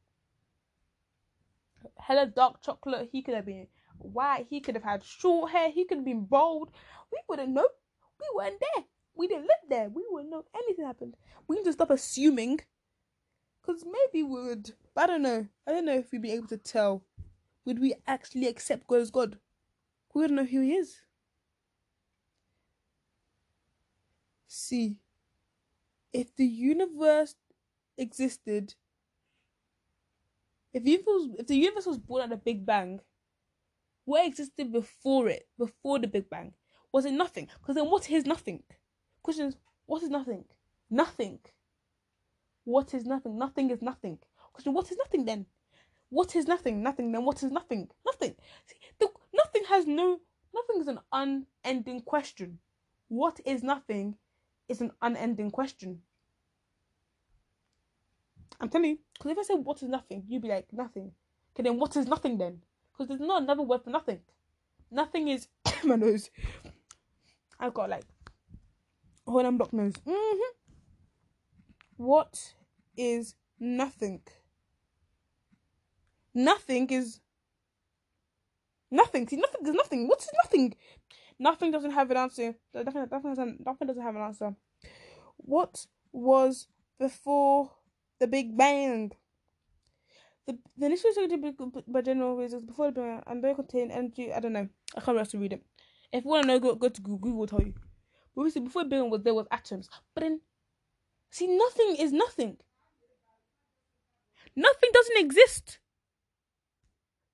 [1.98, 3.08] hella dark chocolate.
[3.12, 3.66] He could have been
[3.98, 4.46] white.
[4.48, 5.70] He could have had short hair.
[5.70, 6.70] He could have been bald.
[7.12, 7.68] We wouldn't know.
[8.20, 8.84] We weren't there.
[9.14, 9.88] We didn't live there.
[9.88, 11.16] We wouldn't know anything happened.
[11.48, 12.60] We need to stop assuming.
[13.60, 14.72] Because maybe we would.
[14.96, 15.46] I don't know.
[15.66, 17.02] I don't know if we'd be able to tell.
[17.64, 19.38] Would we actually accept God as God?
[20.14, 21.00] We wouldn't know who He is.
[24.46, 24.96] See,
[26.12, 27.36] if the universe
[27.96, 28.74] existed,
[30.72, 33.00] if, universe, if the universe was born at the Big Bang,
[34.04, 36.52] what existed before it, before the Big Bang?
[36.92, 37.48] Was it nothing?
[37.60, 38.62] Because then what is nothing?
[39.22, 39.56] Question is,
[39.86, 40.44] what is nothing?
[40.90, 41.38] Nothing.
[42.64, 43.38] What is nothing?
[43.38, 44.18] Nothing is nothing.
[44.52, 45.46] Question, what is nothing then?
[46.10, 46.82] What is nothing?
[46.82, 47.12] Nothing.
[47.12, 47.88] Then what is nothing?
[48.04, 48.34] Nothing.
[48.66, 50.20] See, the, nothing has no.
[50.52, 52.58] Nothing is an unending question.
[53.08, 54.16] What is nothing
[54.70, 56.00] is an unending question.
[58.60, 61.12] I'm telling you, because if I say what is nothing, you'd be like nothing.
[61.54, 62.60] Okay, then what is nothing then?
[62.92, 64.20] Because there's not another word for nothing.
[64.90, 65.48] Nothing is
[65.84, 66.30] my nose.
[67.58, 68.04] I've got like
[69.26, 69.94] hold on block nose.
[70.06, 70.52] Mm-hmm.
[71.96, 72.54] What
[72.96, 74.22] is nothing?
[76.34, 77.20] Nothing is
[78.90, 79.28] nothing.
[79.28, 80.08] See, nothing is nothing.
[80.08, 80.74] What is nothing?
[81.38, 82.54] Nothing doesn't have an answer.
[82.74, 84.54] Nothing, nothing, doesn't, nothing doesn't have an answer.
[85.38, 86.68] What was
[86.98, 87.70] before
[88.20, 89.12] the Big Bang?
[90.46, 91.38] The, the initial structure
[91.88, 94.32] by general reasons before the Big Bang and they contain energy.
[94.32, 94.68] I don't know.
[94.96, 95.62] I can't to read it.
[96.12, 97.18] If you want to know, go, go to Google.
[97.18, 97.74] Google will tell you.
[98.34, 99.88] But obviously, before Big Bang was there was atoms.
[100.14, 100.40] But then,
[101.30, 102.58] see, nothing is nothing.
[104.54, 105.79] Nothing doesn't exist.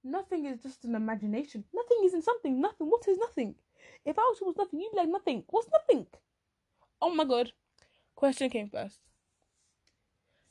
[0.07, 1.65] Nothing is just an imagination.
[1.75, 2.61] Nothing isn't something.
[2.61, 2.89] Nothing.
[2.89, 3.57] What is nothing?
[4.05, 5.43] If I was nothing, you'd be like nothing.
[5.49, 6.07] What's nothing?
[7.03, 7.51] Oh my god.
[8.15, 9.01] Question came first.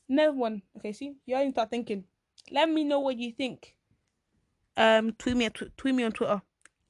[0.10, 0.62] Never one.
[0.78, 2.03] Okay, see, you already start thinking.
[2.51, 3.76] Let me know what you think.
[4.76, 6.41] Um, tweet me, tw- tweet me on Twitter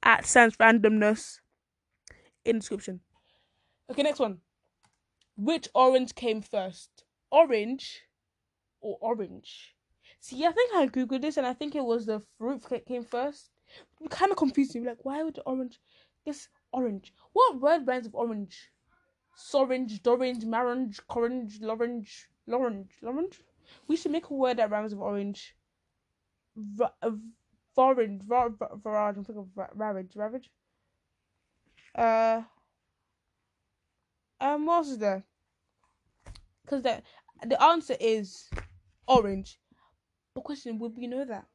[0.02, 1.40] at sans randomness
[2.46, 3.00] in description.
[3.92, 4.40] Okay, next one.
[5.38, 7.04] Which orange came first?
[7.32, 8.02] Orange
[8.82, 9.75] or orange?
[10.26, 13.04] See, I think I googled this and I think it was the fruit that came
[13.04, 13.52] first.
[14.02, 14.82] It kind of confused me.
[14.82, 15.80] Like, why would the orange?
[16.26, 17.14] It's orange.
[17.34, 18.72] What word rhymes with orange?
[19.36, 23.40] Sorange, dorange, marange, corange, lorange, lorange, lorange.
[23.88, 25.56] We should make a word that rhymes with orange.
[26.56, 26.86] V-
[27.78, 30.50] Vorange, Varage, I'm thinking of Ravage, Ravage.
[31.94, 32.42] Uh,
[34.42, 35.24] um, what else is there?
[36.64, 37.04] Because the
[37.46, 38.50] the answer is
[39.08, 39.60] orange.
[40.36, 41.48] But question: Would we know that?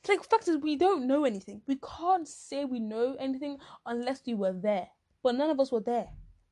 [0.00, 1.62] It's like fact is we don't know anything.
[1.68, 4.88] We can't say we know anything unless we were there.
[5.22, 6.08] But none of us were there.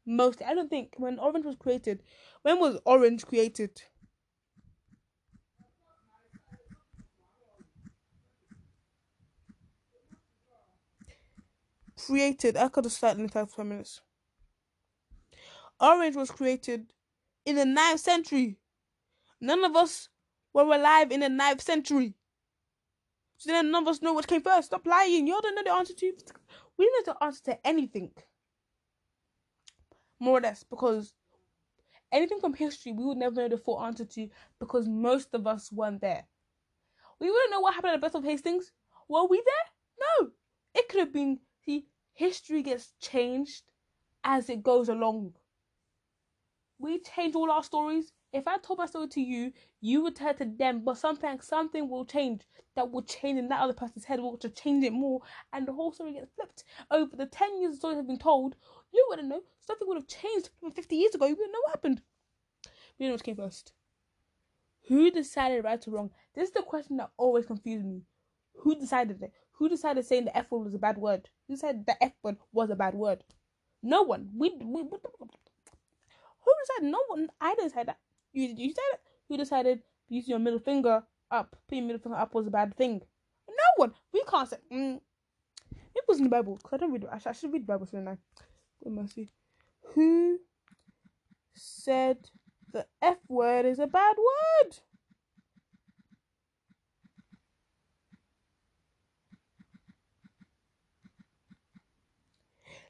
[0.07, 2.05] Mostly, I don't think when orange was created.
[2.43, 3.82] When was orange created?
[12.07, 12.57] created.
[12.57, 14.01] I could have started in five minutes.
[15.80, 16.93] Orange was created
[17.45, 18.59] in the ninth century.
[19.41, 20.10] None of us
[20.53, 22.15] were alive in the ninth century.
[23.39, 24.67] So then none of us know what came first.
[24.67, 25.27] Stop lying.
[25.27, 26.13] You don't know the answer to.
[26.77, 28.11] We don't know the answer to anything.
[30.19, 31.15] More or less, because
[32.13, 34.29] anything from history we would never know the full answer to
[34.59, 36.27] because most of us weren't there.
[37.19, 38.73] We wouldn't know what happened at the Battle of Hastings.
[39.09, 40.05] Were we there?
[40.21, 40.31] No.
[40.75, 43.63] It could have been see history gets changed
[44.25, 45.35] as it goes along.
[46.79, 50.31] We change all our stories If I told my story to you, you would tell
[50.31, 52.43] it to them, but something something will change
[52.76, 55.20] that will change in that other person's head, will to change it more,
[55.53, 56.64] and the whole story gets flipped.
[56.91, 58.55] Over the ten years the story has been told,
[58.93, 59.43] you wouldn't know.
[59.61, 61.26] Something would have changed from fifty years ago.
[61.26, 62.03] You wouldn't know what happened.
[62.99, 63.72] You know what came first.
[64.89, 66.11] Who decided right or wrong?
[66.35, 68.03] This is the question that always confused me.
[68.59, 69.33] Who decided it?
[69.53, 71.28] Who decided saying the F word was a bad word?
[71.49, 73.24] Who said the F word was a bad word?
[73.83, 74.31] No one.
[74.37, 76.91] We, we, we who decided?
[76.91, 77.28] No one.
[77.41, 77.99] I didn't decide that.
[78.33, 79.01] You you said it.
[79.28, 82.76] Who decided using your middle finger up, putting your middle finger up was a bad
[82.76, 83.03] thing?
[83.49, 83.95] No one.
[84.12, 84.59] We can't say.
[84.72, 85.01] Mm.
[85.95, 86.59] It was in the Bible.
[86.62, 87.07] Cause I don't read.
[87.12, 88.05] I should, I should read the Bible soon.
[88.05, 88.18] Now.
[88.83, 89.31] Good mercy.
[89.95, 90.39] Who
[91.55, 92.18] said
[92.72, 94.78] the F word is a bad word?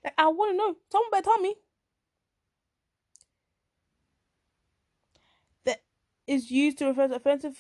[0.05, 0.76] Like, I want to know.
[0.93, 1.57] Someone better tell me.
[5.66, 5.82] That
[6.31, 7.59] is used to refer to offensive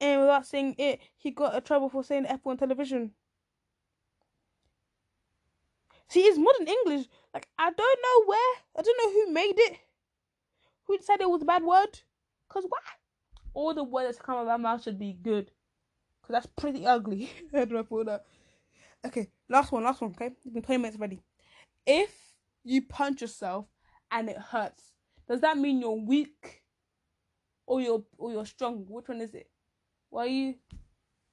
[0.00, 3.12] and without saying it, he got a trouble for saying F on television.
[6.08, 7.06] See, it's modern English.
[7.34, 8.54] Like, I don't know where.
[8.76, 9.78] I don't know who made it.
[10.84, 12.00] Who decided it was a bad word?
[12.48, 12.78] Because why?
[13.52, 15.50] All the words that come out of my mouth should be good.
[16.22, 17.30] Because that's pretty ugly.
[17.54, 18.24] I don't know that.
[19.04, 20.26] Okay, last one, last one, okay?
[20.26, 21.20] It's been 20 minutes already
[21.88, 22.34] if
[22.64, 23.66] you punch yourself
[24.12, 24.92] and it hurts,
[25.26, 26.57] does that mean you're weak
[27.68, 28.84] or you're or you're strong?
[28.88, 29.48] Which one is it?
[30.10, 30.54] Why you?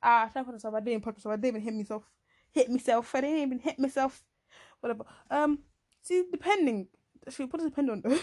[0.03, 0.75] Ah, I tried to myself.
[0.75, 1.33] I didn't punch myself.
[1.33, 2.03] I didn't even hit myself.
[2.51, 3.15] Hit myself.
[3.15, 4.23] I didn't even hit myself.
[4.81, 5.05] Whatever.
[5.31, 5.59] Um.
[6.01, 6.88] See, depending.
[7.29, 8.03] Should put it depend on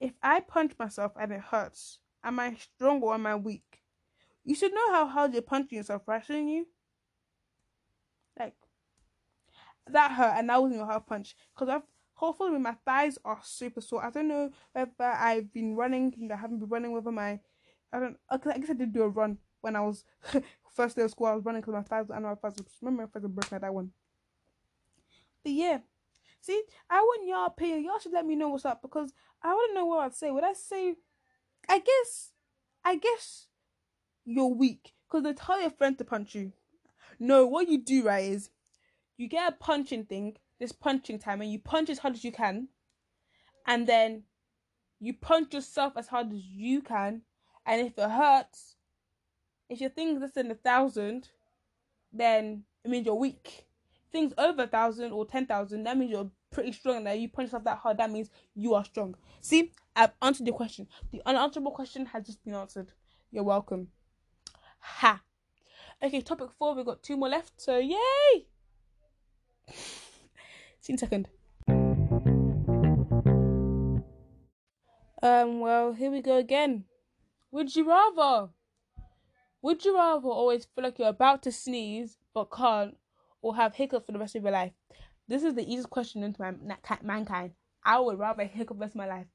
[0.00, 3.80] if I punch myself and it hurts, am I strong or am I weak?
[4.44, 6.24] You should know how hard you're punching yourself, right?
[6.24, 6.66] Shouldn't you?
[8.38, 8.54] Like,
[9.88, 11.82] that hurt and that wasn't a hard punch because I've
[12.14, 14.04] hopefully my thighs are super sore.
[14.04, 17.40] I don't know whether I've been running and I haven't been running whether my
[17.92, 20.04] I don't I guess I did do a run when I was
[20.74, 21.26] first day of school.
[21.26, 23.60] I was running because my thighs I know my thighs remember my thighs were broken
[23.60, 23.90] that one.
[25.42, 25.78] But yeah,
[26.40, 27.84] see, I want y'all opinion.
[27.84, 29.12] Y'all should let me know what's up because
[29.42, 30.30] I want to know what I'd say.
[30.30, 30.96] Would I say?
[31.68, 32.32] I guess,
[32.84, 33.46] I guess
[34.24, 36.52] you're weak because they tell your friend to punch you.
[37.18, 38.50] No, what you do right is
[39.16, 42.32] you get a punching thing, this punching time, and you punch as hard as you
[42.32, 42.68] can,
[43.66, 44.22] and then
[45.00, 47.22] you punch yourself as hard as you can,
[47.66, 48.76] and if it hurts,
[49.68, 51.30] if your thing's less than a thousand,
[52.12, 53.66] then it means you're weak.
[54.12, 56.98] Things over a thousand or ten thousand, that means you're pretty strong.
[56.98, 59.16] And that you punch yourself that hard, that means you are strong.
[59.40, 60.86] See, I've answered your question.
[61.10, 62.92] The unanswerable question has just been answered.
[63.32, 63.88] You're welcome.
[64.78, 65.20] Ha.
[66.02, 66.74] Okay, topic four.
[66.74, 67.60] We've got two more left.
[67.60, 68.46] So yay!
[70.84, 71.28] See you in a second.
[75.22, 76.84] Um, well, here we go again.
[77.52, 78.50] Would you rather?
[79.62, 82.98] Would you rather always feel like you're about to sneeze but can't,
[83.40, 84.72] or have hiccups for the rest of your life?
[85.26, 86.52] This is the easiest question into my,
[87.02, 87.52] mankind.
[87.82, 89.26] I would rather hiccup the rest of my life.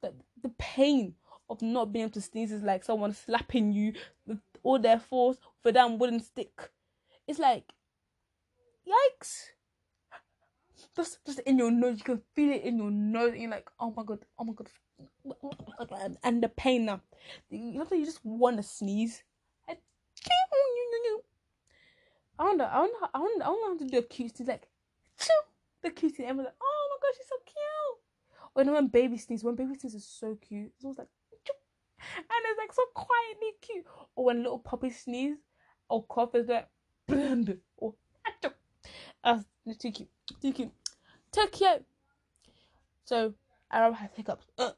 [0.00, 1.16] The, the pain
[1.50, 3.92] of not being able to sneeze is like someone slapping you
[4.26, 6.70] with all their force for that wooden stick.
[7.28, 7.74] It's like,
[8.88, 9.48] yikes
[10.96, 11.98] just just in your nose.
[11.98, 13.32] You can feel it in your nose.
[13.32, 17.00] And you're like, oh my god, oh my god, and the pain now.
[17.50, 19.22] You know, you just want to sneeze.
[22.38, 24.68] I wonder, I wonder, I wonder, I wonder how to do a cute sneeze like,
[25.82, 26.28] the cute sneeze.
[26.28, 28.52] Everyone's like, oh my god, she's so cute.
[28.54, 30.72] Or you know, when baby sneeze, when baby sneeze is so cute.
[30.76, 31.08] It's always like,
[32.16, 33.86] and it's like so quietly cute.
[34.14, 35.36] Or when little puppies sneeze
[35.88, 36.68] or cough, is like,
[37.76, 37.94] or
[39.24, 39.38] uh,
[39.78, 40.08] too cute,
[40.42, 40.72] too cute.
[41.36, 41.84] Tokyo.
[43.04, 43.34] So
[43.70, 44.46] I have hiccups.
[44.56, 44.70] Uh,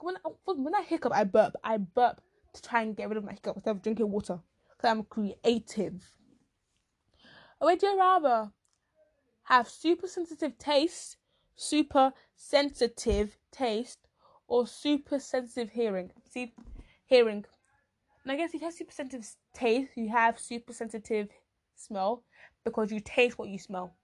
[0.00, 1.54] when I, when I hiccup, I burp.
[1.62, 2.20] I burp
[2.54, 4.40] to try and get rid of my hiccup instead of drinking water
[4.70, 6.02] because I'm creative.
[7.60, 8.50] Would you rather
[9.44, 11.18] have super sensitive taste,
[11.54, 14.00] super sensitive taste,
[14.48, 16.10] or super sensitive hearing?
[16.28, 16.52] See,
[17.06, 17.44] hearing.
[18.24, 21.28] And I guess if you have super sensitive taste, you have super sensitive
[21.76, 22.24] smell
[22.64, 23.94] because you taste what you smell.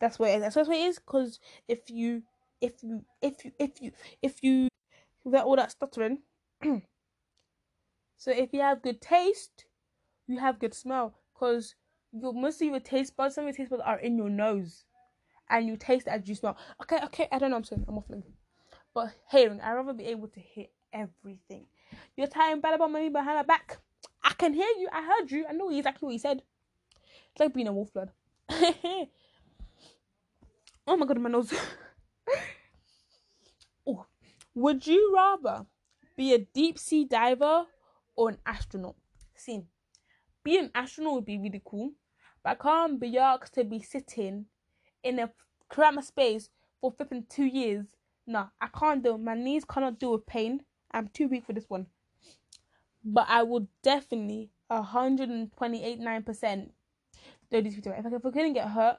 [0.00, 0.42] That's what it is.
[0.42, 0.98] That's what it is.
[0.98, 2.22] Because if you,
[2.60, 3.92] if you, if you, if you,
[4.22, 4.68] if you,
[5.24, 6.18] without all that stuttering.
[8.16, 9.64] so if you have good taste,
[10.26, 11.14] you have good smell.
[11.34, 11.74] Because
[12.12, 14.84] your most of your taste buds, some of your taste buds are in your nose,
[15.50, 16.56] and you taste as you smell.
[16.82, 17.28] Okay, okay.
[17.30, 17.56] I don't know.
[17.56, 18.22] I'm saying I'm waffling.
[18.94, 21.66] But hearing, I'd rather be able to hear everything.
[22.16, 23.78] You're tying bad about me behind my back.
[24.24, 24.88] I can hear you.
[24.92, 25.44] I heard you.
[25.48, 26.42] I know exactly what you said.
[27.32, 28.08] It's like being a Wolfblood.
[30.86, 31.52] Oh my god, my nose.
[33.86, 34.06] oh.
[34.54, 35.66] Would you rather
[36.16, 37.66] be a deep sea diver
[38.16, 38.96] or an astronaut.
[39.34, 39.62] See,
[40.42, 41.92] being an astronaut would be really cool,
[42.42, 44.46] but I can't be asked to be sitting
[45.02, 45.30] in a
[45.68, 46.48] cramped space
[46.80, 47.86] for flipping two years.
[48.26, 49.14] No, I can't do.
[49.14, 49.18] It.
[49.18, 50.62] My knees cannot do with pain.
[50.90, 51.86] I'm too weak for this one.
[53.04, 56.72] But I would definitely 128 nine percent
[57.50, 57.90] do deep sea.
[57.90, 58.98] If I, if I couldn't get hurt,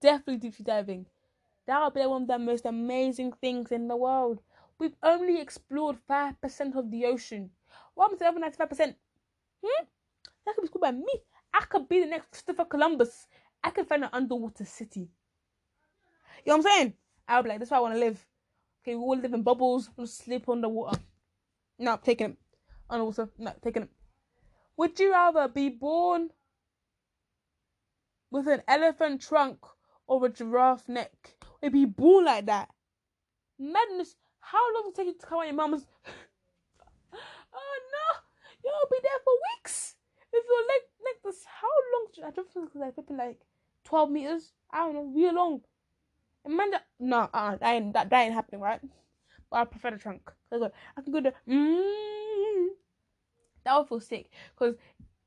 [0.00, 1.06] definitely deep sea diving.
[1.66, 4.40] That would be one of the most amazing things in the world.
[4.78, 7.50] We've only explored five percent of the ocean.
[7.94, 8.96] What happens to the other ninety-five percent?
[9.64, 9.84] Hmm?
[10.44, 11.12] That could be schooled by me.
[11.52, 13.26] I could be the next Christopher Columbus.
[13.62, 15.10] I could find an underwater city.
[16.44, 16.94] You know what I'm saying?
[17.28, 18.26] I'll be like, that's why I want to live.
[18.82, 20.98] Okay, we all live in bubbles, we'll sleep underwater.
[21.78, 22.36] No, taking it.
[22.88, 23.28] Underwater.
[23.36, 23.90] No, taking it.
[24.78, 26.30] Would you rather be born
[28.30, 29.58] with an elephant trunk
[30.10, 31.12] or a giraffe neck?
[31.62, 32.68] It'd be born like that?
[33.58, 34.16] Madness.
[34.40, 35.86] How long will it take you to come out your mama's?
[37.14, 38.20] oh no!
[38.64, 39.94] You'll be there for weeks.
[40.32, 42.28] If your leg like this, how long?
[42.28, 43.40] I don't think like like
[43.84, 44.52] twelve meters.
[44.72, 45.60] I don't know, real long.
[46.44, 48.80] Imagine no, uh, that ain't that, that ain't happening, right?
[49.50, 50.30] But I prefer the trunk.
[50.52, 50.58] I
[51.02, 52.66] can go to mm,
[53.64, 54.74] that would feel sick because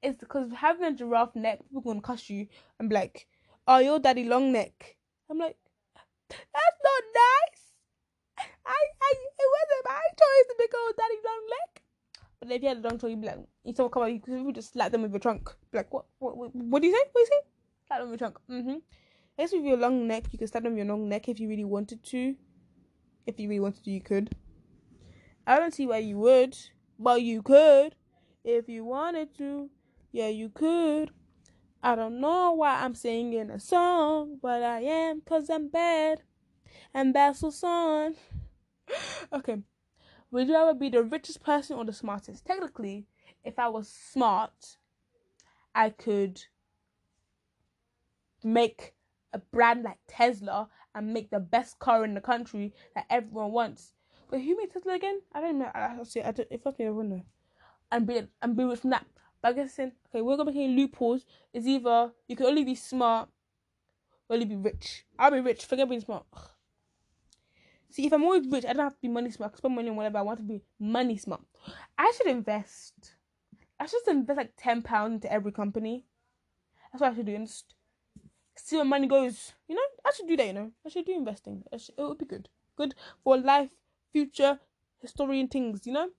[0.02, 2.48] it's because having a giraffe neck, people gonna cuss you
[2.80, 3.28] and be like,
[3.68, 4.98] "Oh, your daddy long neck."
[5.30, 5.58] I'm like,
[6.30, 7.64] that's not nice.
[8.66, 11.84] I, I, it wasn't my choice to make a daddy long neck.
[12.40, 14.20] But if you had a long trunk, you'd be like, you someone come out, you
[14.20, 15.50] could just slap them with your trunk.
[15.72, 17.04] Be like, what, what, what, what do you say?
[17.12, 17.48] What do you say?
[17.88, 18.40] Slap them with your trunk.
[18.50, 18.78] Mm-hmm.
[19.38, 21.40] I guess with your long neck, you could slap them with your long neck if
[21.40, 22.36] you really wanted to.
[23.26, 24.36] If you really wanted to, you could.
[25.48, 26.58] I don't see why you would,
[27.00, 27.96] but you could
[28.44, 29.70] if you wanted to.
[30.12, 31.12] Yeah, you could.
[31.86, 36.22] I don't know why I'm singing a song, but I am because I'm bad.
[36.94, 38.16] And that's the song.
[39.34, 39.58] okay.
[40.32, 42.46] Would you ever be the richest person or the smartest?
[42.46, 43.06] Technically,
[43.44, 44.78] if I was smart,
[45.76, 46.42] I could
[48.46, 48.94] make
[49.34, 53.92] a brand like Tesla and make the best car in the country that everyone wants.
[54.30, 55.20] But who made Tesla again?
[55.34, 55.70] I don't know.
[55.74, 57.26] I, I, see, I don't, if I don't know.
[57.92, 59.06] And be and be rich from that.
[59.44, 61.26] But I guess saying, okay, we're gonna make any loopholes.
[61.54, 63.28] Is either you can only be smart,
[64.30, 65.06] or only be rich.
[65.20, 65.66] I'll be rich.
[65.66, 66.26] Forget being smart.
[66.34, 66.50] Ugh.
[67.90, 69.50] See, if I'm always rich, I don't have to be money smart.
[69.50, 71.42] I can spend money on whatever I want to be money smart.
[71.98, 73.16] I should invest.
[73.78, 76.06] I should invest like ten pounds into every company.
[76.92, 77.36] That's what I should do.
[77.36, 77.76] And just
[78.56, 79.52] see where money goes.
[79.68, 80.48] You know, I should do that.
[80.48, 81.64] You know, I should do investing.
[81.78, 82.48] Should, it would be good.
[82.78, 83.72] Good for life,
[84.14, 84.60] future,
[85.02, 85.86] historian things.
[85.86, 86.10] You know.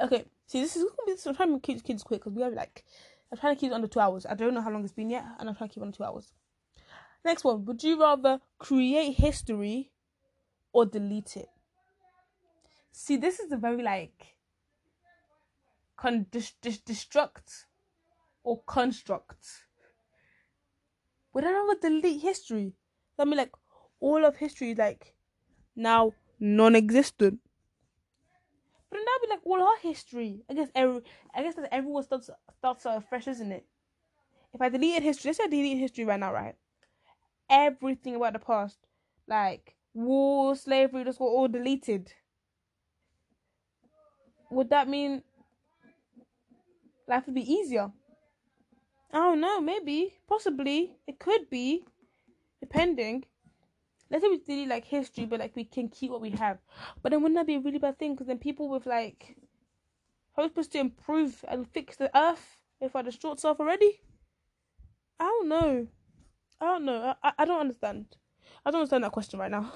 [0.00, 1.20] Okay, see, this is gonna be.
[1.26, 2.84] I'm trying to keep the kids quick because we have like.
[3.32, 4.26] I'm trying to keep it under two hours.
[4.26, 5.96] I don't know how long it's been yet, and I'm trying to keep it under
[5.96, 6.32] two hours.
[7.24, 7.64] Next one.
[7.64, 9.92] Would you rather create history
[10.74, 11.48] or delete it.
[12.92, 14.36] See, this is a very like
[15.96, 17.64] con- dis- dis- destruct
[18.42, 19.66] or construct.
[21.32, 22.74] Would I rather delete history?
[23.18, 23.52] I mean, like
[24.00, 25.14] all of history is like
[25.76, 27.40] now non-existent.
[28.94, 30.44] But then that'd be like all our history.
[30.48, 31.00] I guess every
[31.34, 33.66] I guess that everyone starts starts uh, fresh, isn't it?
[34.52, 36.54] If I deleted history, let's say I delete history right now, right?
[37.50, 38.78] Everything about the past,
[39.26, 42.12] like war, slavery, just got all deleted.
[44.50, 45.24] Would that mean
[47.08, 47.90] life would be easier?
[49.12, 51.84] I don't know, maybe, possibly, it could be,
[52.60, 53.24] depending.
[54.10, 56.58] Let's say we delete like history, but like we can keep what we have.
[57.02, 58.14] But then wouldn't that be a really bad thing?
[58.14, 59.36] Because then people with like,
[60.36, 64.00] we supposed to improve and fix the earth if I destroy itself already?
[65.18, 65.86] I don't know.
[66.60, 67.14] I don't know.
[67.22, 68.06] I, I don't understand.
[68.64, 69.72] I don't understand that question right now.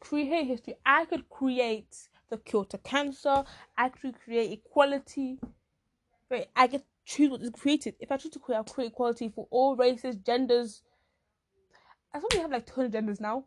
[0.00, 0.74] Create history.
[0.84, 3.44] I could create the cure to cancer.
[3.76, 5.38] I could create equality.
[6.30, 7.94] Right, I get choose what is created.
[8.00, 10.82] If I choose to create, I'll create equality for all races, genders.
[12.14, 13.44] I think we have like 200 genders now.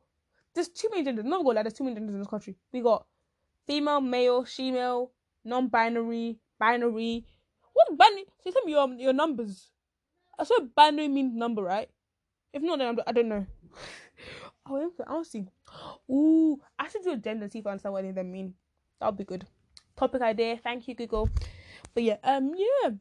[0.54, 1.26] There's too many genders.
[1.26, 2.56] No, like there's too many genders in this country.
[2.72, 3.06] We got
[3.68, 5.12] female, male, female,
[5.44, 7.26] non-binary, binary.
[7.74, 8.26] What binary?
[8.44, 9.72] So tell me your your numbers.
[10.40, 11.90] I saw binary means number, right?
[12.54, 13.46] If not, then I don't know.
[14.66, 15.46] oh, I want to see.
[16.10, 18.54] Ooh, I should do a gender see if I understand what any of them mean.
[19.00, 19.46] That would be good.
[19.98, 20.58] Topic idea.
[20.58, 21.30] Thank you, Google.
[21.94, 22.92] But yeah, um, yeah.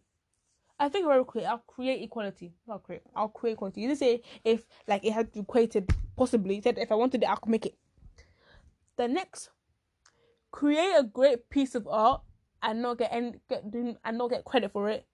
[0.78, 1.46] I think I'll create.
[1.46, 2.52] I'll create equality.
[2.68, 3.02] I'll create.
[3.14, 3.82] I'll create equality.
[3.82, 6.56] You just say if like it had to be created possibly.
[6.56, 7.76] You Said if I wanted it, I could make it.
[8.96, 9.50] The next,
[10.50, 12.22] create a great piece of art
[12.62, 15.06] and not get any get and not get credit for it,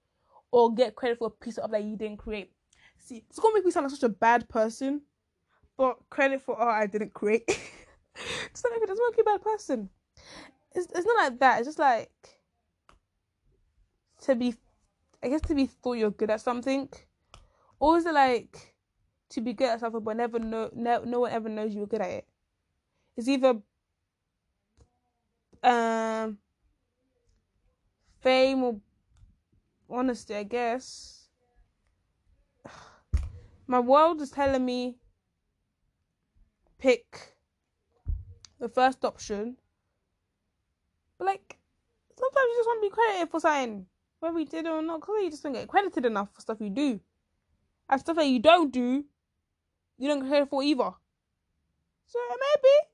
[0.50, 2.52] or get credit for a piece of art that you didn't create.
[2.98, 5.02] See, it's gonna make me sound like such a bad person,
[5.76, 7.46] but credit for art I didn't create.
[7.46, 9.90] doesn't make me doesn't make me a bad person.
[10.74, 11.58] it's it's not like that.
[11.58, 12.10] It's just like
[14.22, 14.54] to be,
[15.22, 16.88] I guess to be thought you're good at something,
[17.78, 18.74] or is it like
[19.30, 22.00] to be good at something but never know no no one ever knows you're good
[22.00, 22.28] at it?
[23.16, 23.60] It's either
[25.62, 26.38] um
[28.20, 28.80] fame or
[29.90, 31.28] honesty, I guess.
[33.66, 34.96] My world is telling me
[36.78, 37.34] pick
[38.58, 39.56] the first option.
[41.18, 41.58] But like
[42.16, 43.86] sometimes you just want to be credited for something.
[44.20, 46.70] Whether you did or not, because you just don't get credited enough for stuff you
[46.70, 47.00] do.
[47.88, 49.04] And stuff that you don't do,
[49.98, 50.90] you don't get credit for either.
[52.06, 52.90] So maybe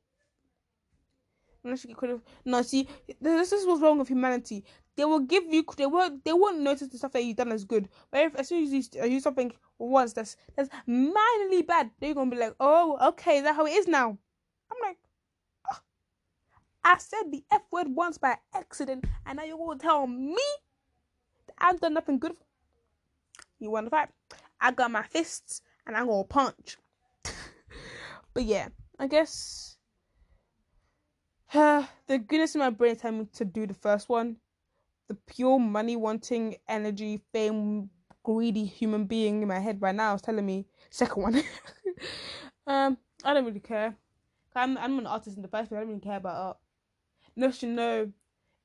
[1.67, 2.21] unless you get credit.
[2.45, 2.89] No, see,
[3.21, 4.65] this is what's wrong with humanity.
[4.97, 7.65] They will give you, they won't, they won't notice the stuff that you've done as
[7.65, 7.89] good.
[8.11, 12.31] But if as soon as you use something once that's that's minorly bad, they're gonna
[12.31, 14.17] be like, oh, okay, is that how it is now?
[14.71, 14.97] I'm like,
[15.71, 15.79] oh.
[16.85, 20.39] I said the f word once by accident, and now you're gonna tell me
[21.59, 22.37] I've done nothing good.
[23.59, 24.09] You want to fight?
[24.61, 26.77] I got my fists, and I'm gonna punch.
[28.35, 29.77] but yeah, I guess
[31.53, 34.37] the goodness in my brain telling me to do the first one.
[35.09, 37.91] The pure money wanting, energy, fame,
[38.25, 41.43] greedy human being in my head right now is telling me second one.
[42.67, 43.97] um, I don't really care.
[44.55, 45.79] I'm I'm an artist in the first place.
[45.79, 46.57] I don't really care about art.
[47.37, 48.13] No, you know,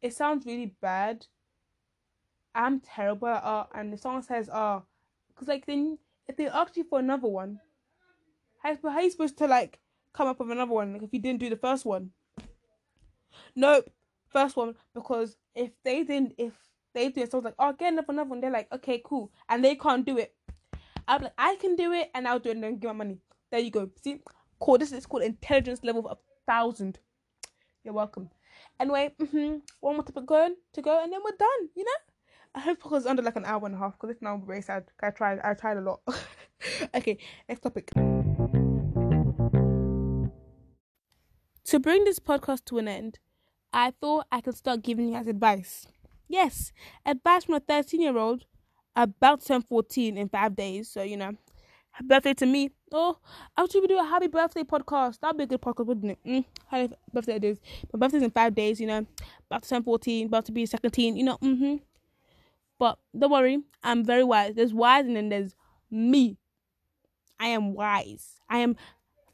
[0.02, 1.28] it sounds really bad.
[2.54, 4.84] I'm terrible at art, and the song says art,
[5.30, 5.98] because like then
[6.28, 7.60] if they ask you for another one,
[8.64, 9.80] how how are you supposed to like
[10.14, 12.12] come up with another one like if you didn't do the first one?
[13.56, 13.90] Nope.
[14.30, 16.54] First one because if they didn't, if
[16.94, 18.42] they do it, so I was like, oh, get another, another one.
[18.42, 20.34] They're like, okay, cool, and they can't do it.
[21.08, 23.18] I'm like, I can do it, and I'll do it, and then give my money.
[23.50, 23.90] There you go.
[24.04, 24.20] See,
[24.60, 24.78] cool.
[24.78, 27.00] This is called intelligence level of a thousand.
[27.84, 28.30] You're welcome.
[28.80, 31.70] Anyway, mm-hmm, one more topic going to go, and then we're done.
[31.76, 32.11] You know.
[32.54, 34.46] I hope it was under like an hour and a half because if not, I'm
[34.46, 34.84] very sad.
[35.02, 35.40] I tried.
[35.44, 36.02] I tried a lot.
[36.96, 37.90] okay, next topic.
[41.66, 43.20] To bring this podcast to an end,
[43.72, 45.88] I thought I could start giving you guys advice.
[46.28, 46.74] Yes,
[47.06, 48.46] advice from a 13 year old
[48.96, 50.90] about to turn 14 in five days.
[50.90, 51.32] So, you know,
[51.92, 52.72] happy birthday to me.
[52.92, 53.18] Oh,
[53.56, 55.22] I should do a happy birthday podcast.
[55.22, 56.20] That'd be a good podcast, wouldn't it?
[56.26, 57.62] Mm, happy birthday it is.
[57.94, 59.06] My birthday's in five days, you know.
[59.50, 61.38] About to turn 14, about to be 17, you know.
[61.38, 61.76] Mm-hmm.
[62.82, 64.56] But don't worry, I'm very wise.
[64.56, 65.56] There's wise and then there's
[65.92, 66.40] me.
[67.40, 68.42] I am wise.
[68.50, 68.76] I am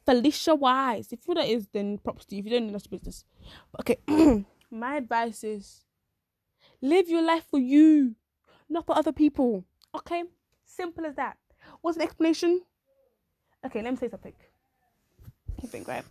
[0.05, 1.13] Felicia Wise.
[1.13, 2.39] If you know that is, then props to you.
[2.39, 3.23] If you don't know, that's business.
[3.71, 5.85] But okay, my advice is
[6.81, 8.15] live your life for you,
[8.67, 9.63] not for other people.
[9.95, 10.25] Okay,
[10.65, 11.37] simple as that.
[11.79, 12.63] What's the explanation?
[13.65, 14.33] Okay, let me say something.
[15.67, 16.03] Think right.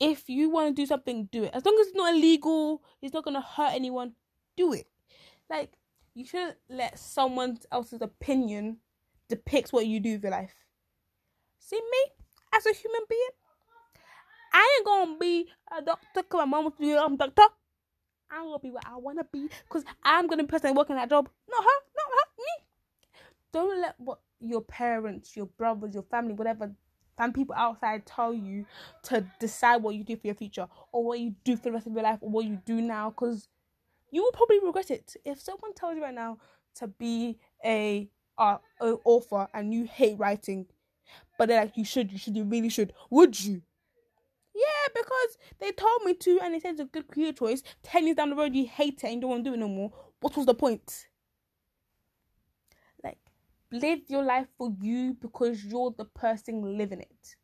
[0.00, 1.52] If you want to do something, do it.
[1.54, 4.14] As long as it's not illegal, it's not gonna hurt anyone.
[4.56, 4.88] Do it.
[5.48, 5.70] Like
[6.14, 8.78] you shouldn't let someone else's opinion
[9.28, 10.54] depict what you do with your life.
[11.58, 12.12] See me?
[12.54, 13.28] as a human being.
[14.52, 17.54] I ain't gonna be a doctor because my mom wants to be a doctor.
[18.30, 21.28] I'm gonna be what I wanna be because I'm gonna be person working that job.
[21.48, 22.66] Not her, not her, me.
[23.52, 26.70] Don't let what your parents, your brothers, your family, whatever,
[27.18, 28.66] and people outside tell you
[29.04, 31.86] to decide what you do for your future or what you do for the rest
[31.86, 33.48] of your life or what you do now because
[34.12, 35.16] you will probably regret it.
[35.24, 36.38] If someone tells you right now
[36.76, 38.08] to be a,
[38.38, 40.66] uh, a author and you hate writing,
[41.38, 42.92] but they're like, you should, you should, you really should.
[43.10, 43.62] Would you?
[44.54, 47.62] Yeah, because they told me to, and they said it's a good career choice.
[47.82, 49.58] Ten years down the road, you hate it and you don't want to do it
[49.58, 49.90] no more.
[50.20, 51.06] What was the point?
[53.02, 53.18] Like,
[53.72, 57.36] live your life for you because you're the person living it.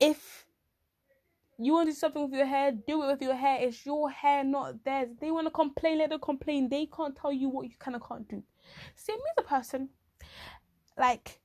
[0.00, 0.47] If
[1.58, 3.58] you want to do something with your hair, do it with your hair.
[3.60, 5.08] It's your hair, not theirs.
[5.20, 6.68] They want to complain, let them complain.
[6.68, 8.42] They can't tell you what you kind of can't do.
[8.94, 9.88] See, me as a person,
[10.96, 11.40] like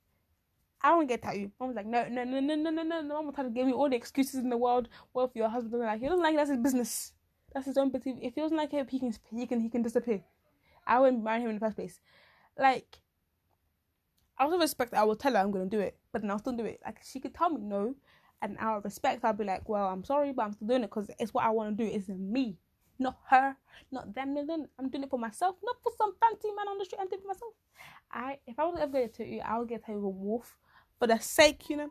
[0.83, 1.51] I don't get tattooed.
[1.59, 3.01] Mom was like, no, no, no, no, no, no, no.
[3.01, 4.89] Mom was trying to give me all the excuses in the world.
[5.13, 7.13] Well, if your husband doesn't like, he doesn't like it, that's his business.
[7.53, 8.19] That's his own business.
[8.21, 10.21] If he doesn't like it, he can, he can, he can disappear.
[10.85, 12.01] I wouldn't marry him in the first place.
[12.59, 12.99] Like,
[14.37, 16.53] out of respect, I will tell her I'm gonna do it, but then I'll still
[16.53, 16.81] do it.
[16.85, 17.95] Like, she could tell me no,
[18.43, 20.87] and out of respect, I'll be like, well, I'm sorry, but I'm still doing it
[20.87, 21.89] because it's what I want to do.
[21.89, 22.57] It's me,
[22.99, 23.55] not her,
[23.91, 24.35] not them.
[24.77, 26.99] I'm doing it for myself, not for some fancy man on the street.
[27.01, 27.53] I'm doing it for myself.
[28.11, 30.57] I, if I was ever going to tattoo, I would get a wolf
[30.99, 31.89] for the sake, you know.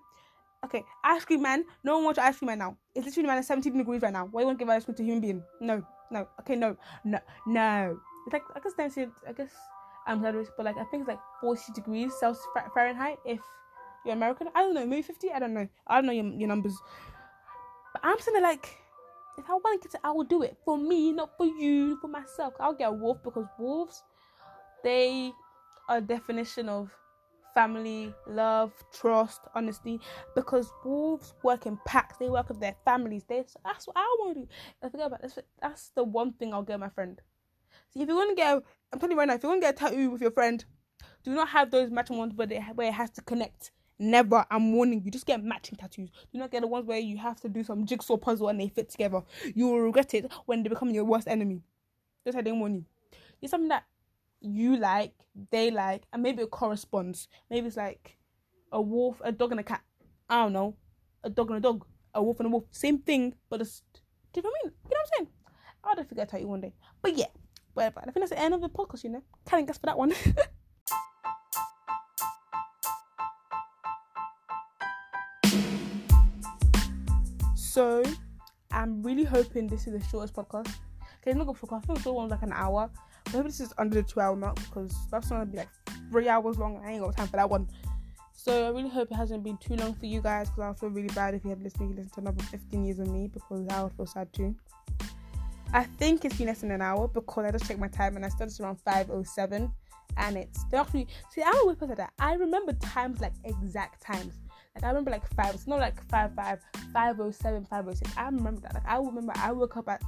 [0.64, 1.64] Okay, ice cream man.
[1.82, 2.76] No one wants ice cream man now.
[2.94, 4.28] It's literally minus 17 degrees right now.
[4.30, 5.42] Why you want to give ice cream to a human being?
[5.60, 6.28] No, no.
[6.40, 7.98] Okay, no, no, no.
[8.26, 9.50] It's like I guess I guess
[10.06, 13.40] I'm um, but like I think it's like 40 degrees Celsius Fahrenheit if
[14.04, 14.48] you're American.
[14.54, 15.30] I don't know, maybe 50.
[15.30, 15.68] I don't know.
[15.86, 16.76] I don't know your, your numbers.
[17.92, 18.76] But I'm saying like
[19.38, 21.96] If I want to get it, I will do it for me, not for you,
[22.00, 22.54] for myself.
[22.60, 24.02] I'll get a wolf because wolves,
[24.84, 25.32] they
[25.88, 26.90] are a definition of
[27.54, 30.00] family, love, trust, honesty.
[30.34, 33.24] Because wolves work in packs, they work with their families.
[33.28, 34.48] They that's what I want to do.
[34.82, 35.38] I forget about this.
[35.60, 37.20] That's the one thing I'll get my friend.
[37.90, 39.66] See, if you want to get, I'm telling you right now, if you want to
[39.66, 40.64] get a tattoo with your friend,
[41.24, 43.70] do not have those matching ones where, they, where it has to connect.
[44.02, 44.44] Never.
[44.50, 45.12] I'm warning you.
[45.12, 46.10] Just get matching tattoos.
[46.32, 48.66] Do not get the ones where you have to do some jigsaw puzzle and they
[48.66, 49.22] fit together.
[49.54, 51.62] You will regret it when they become your worst enemy.
[52.26, 52.84] Just I didn't warn you.
[53.40, 53.84] It's something that
[54.40, 55.14] you like,
[55.52, 57.28] they like, and maybe it corresponds.
[57.48, 58.18] Maybe it's like
[58.72, 59.82] a wolf, a dog, and a cat.
[60.28, 60.74] I don't know.
[61.22, 61.86] A dog and a dog.
[62.12, 62.64] A wolf and a wolf.
[62.72, 63.82] Same thing, but it's.
[64.32, 64.72] different mean?
[64.84, 65.28] You know what I'm saying?
[65.84, 66.74] I'll figure out you one day.
[67.00, 67.26] But yeah,
[67.74, 68.00] whatever.
[68.00, 69.22] I think that's the end of the podcast, you know.
[69.48, 70.12] Can't guess for that one.
[77.72, 78.02] so,
[78.70, 80.68] I'm really hoping this is the shortest podcast.
[81.22, 82.90] Okay, it's not good for I think the short like an hour.
[83.28, 85.70] I hope this is under the two hour mark because that's gonna be like
[86.10, 86.82] three hours long.
[86.84, 87.66] I ain't got time for that one.
[88.34, 90.90] So I really hope it hasn't been too long for you guys because I feel
[90.90, 93.82] really bad if you have listened, listen to another 15 years of me because I
[93.82, 94.54] would feel sad too.
[95.72, 98.26] I think it's been less than an hour because I just checked my time and
[98.26, 99.72] I started around 5:07,
[100.18, 104.41] and it's actually see I'm a weird person that I remember times like exact times.
[104.74, 105.54] Like I remember like five.
[105.54, 106.60] It's not like five five,
[106.92, 108.16] 507, 506.
[108.16, 108.74] I remember that.
[108.74, 110.02] Like I remember I woke up at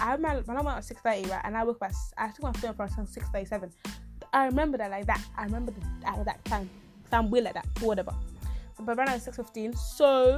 [0.00, 2.28] I remember when I went at six thirty, right, and I woke up at I
[2.28, 3.70] took my phone for six thirty seven.
[4.32, 5.22] I remember that like that.
[5.36, 6.68] I remember the, at that time.
[7.12, 8.14] I'm weird like that, whatever.
[8.78, 10.36] But right now it's six fifteen, so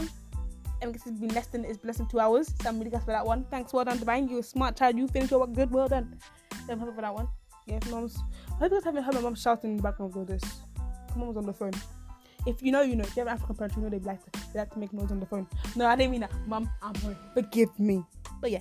[0.82, 2.52] I guess it's been less than it's less than two hours.
[2.60, 3.44] So I'm really glad for that one.
[3.50, 4.28] Thanks, well done, Divine.
[4.28, 4.96] You're a smart child.
[4.96, 5.70] You finished your work good.
[5.70, 6.18] Well done.
[6.66, 7.28] So I'm happy for that one.
[7.66, 8.18] Yeah, mom's.
[8.50, 10.42] I hope you guys haven't heard my mom shouting in the background of this.
[11.10, 11.72] My mom was on the phone.
[12.46, 13.04] If you know, you know.
[13.04, 15.10] If you have African parents, you know they like to they like to make noise
[15.12, 15.46] on the phone.
[15.76, 16.32] No, I didn't mean that.
[16.46, 17.16] Mom, I'm sorry.
[17.34, 18.04] Forgive me.
[18.40, 18.60] But yeah.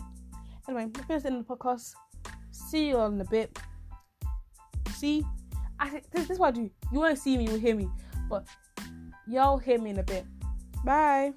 [0.67, 1.93] Anyway, let's finish the the podcast.
[2.51, 3.57] See you all in a bit.
[4.93, 5.25] See,
[5.79, 6.69] I this, this is what I do.
[6.91, 7.89] You won't see me, you will hear me,
[8.29, 8.45] but
[9.27, 10.25] y'all hear me in a bit.
[10.85, 11.33] Bye.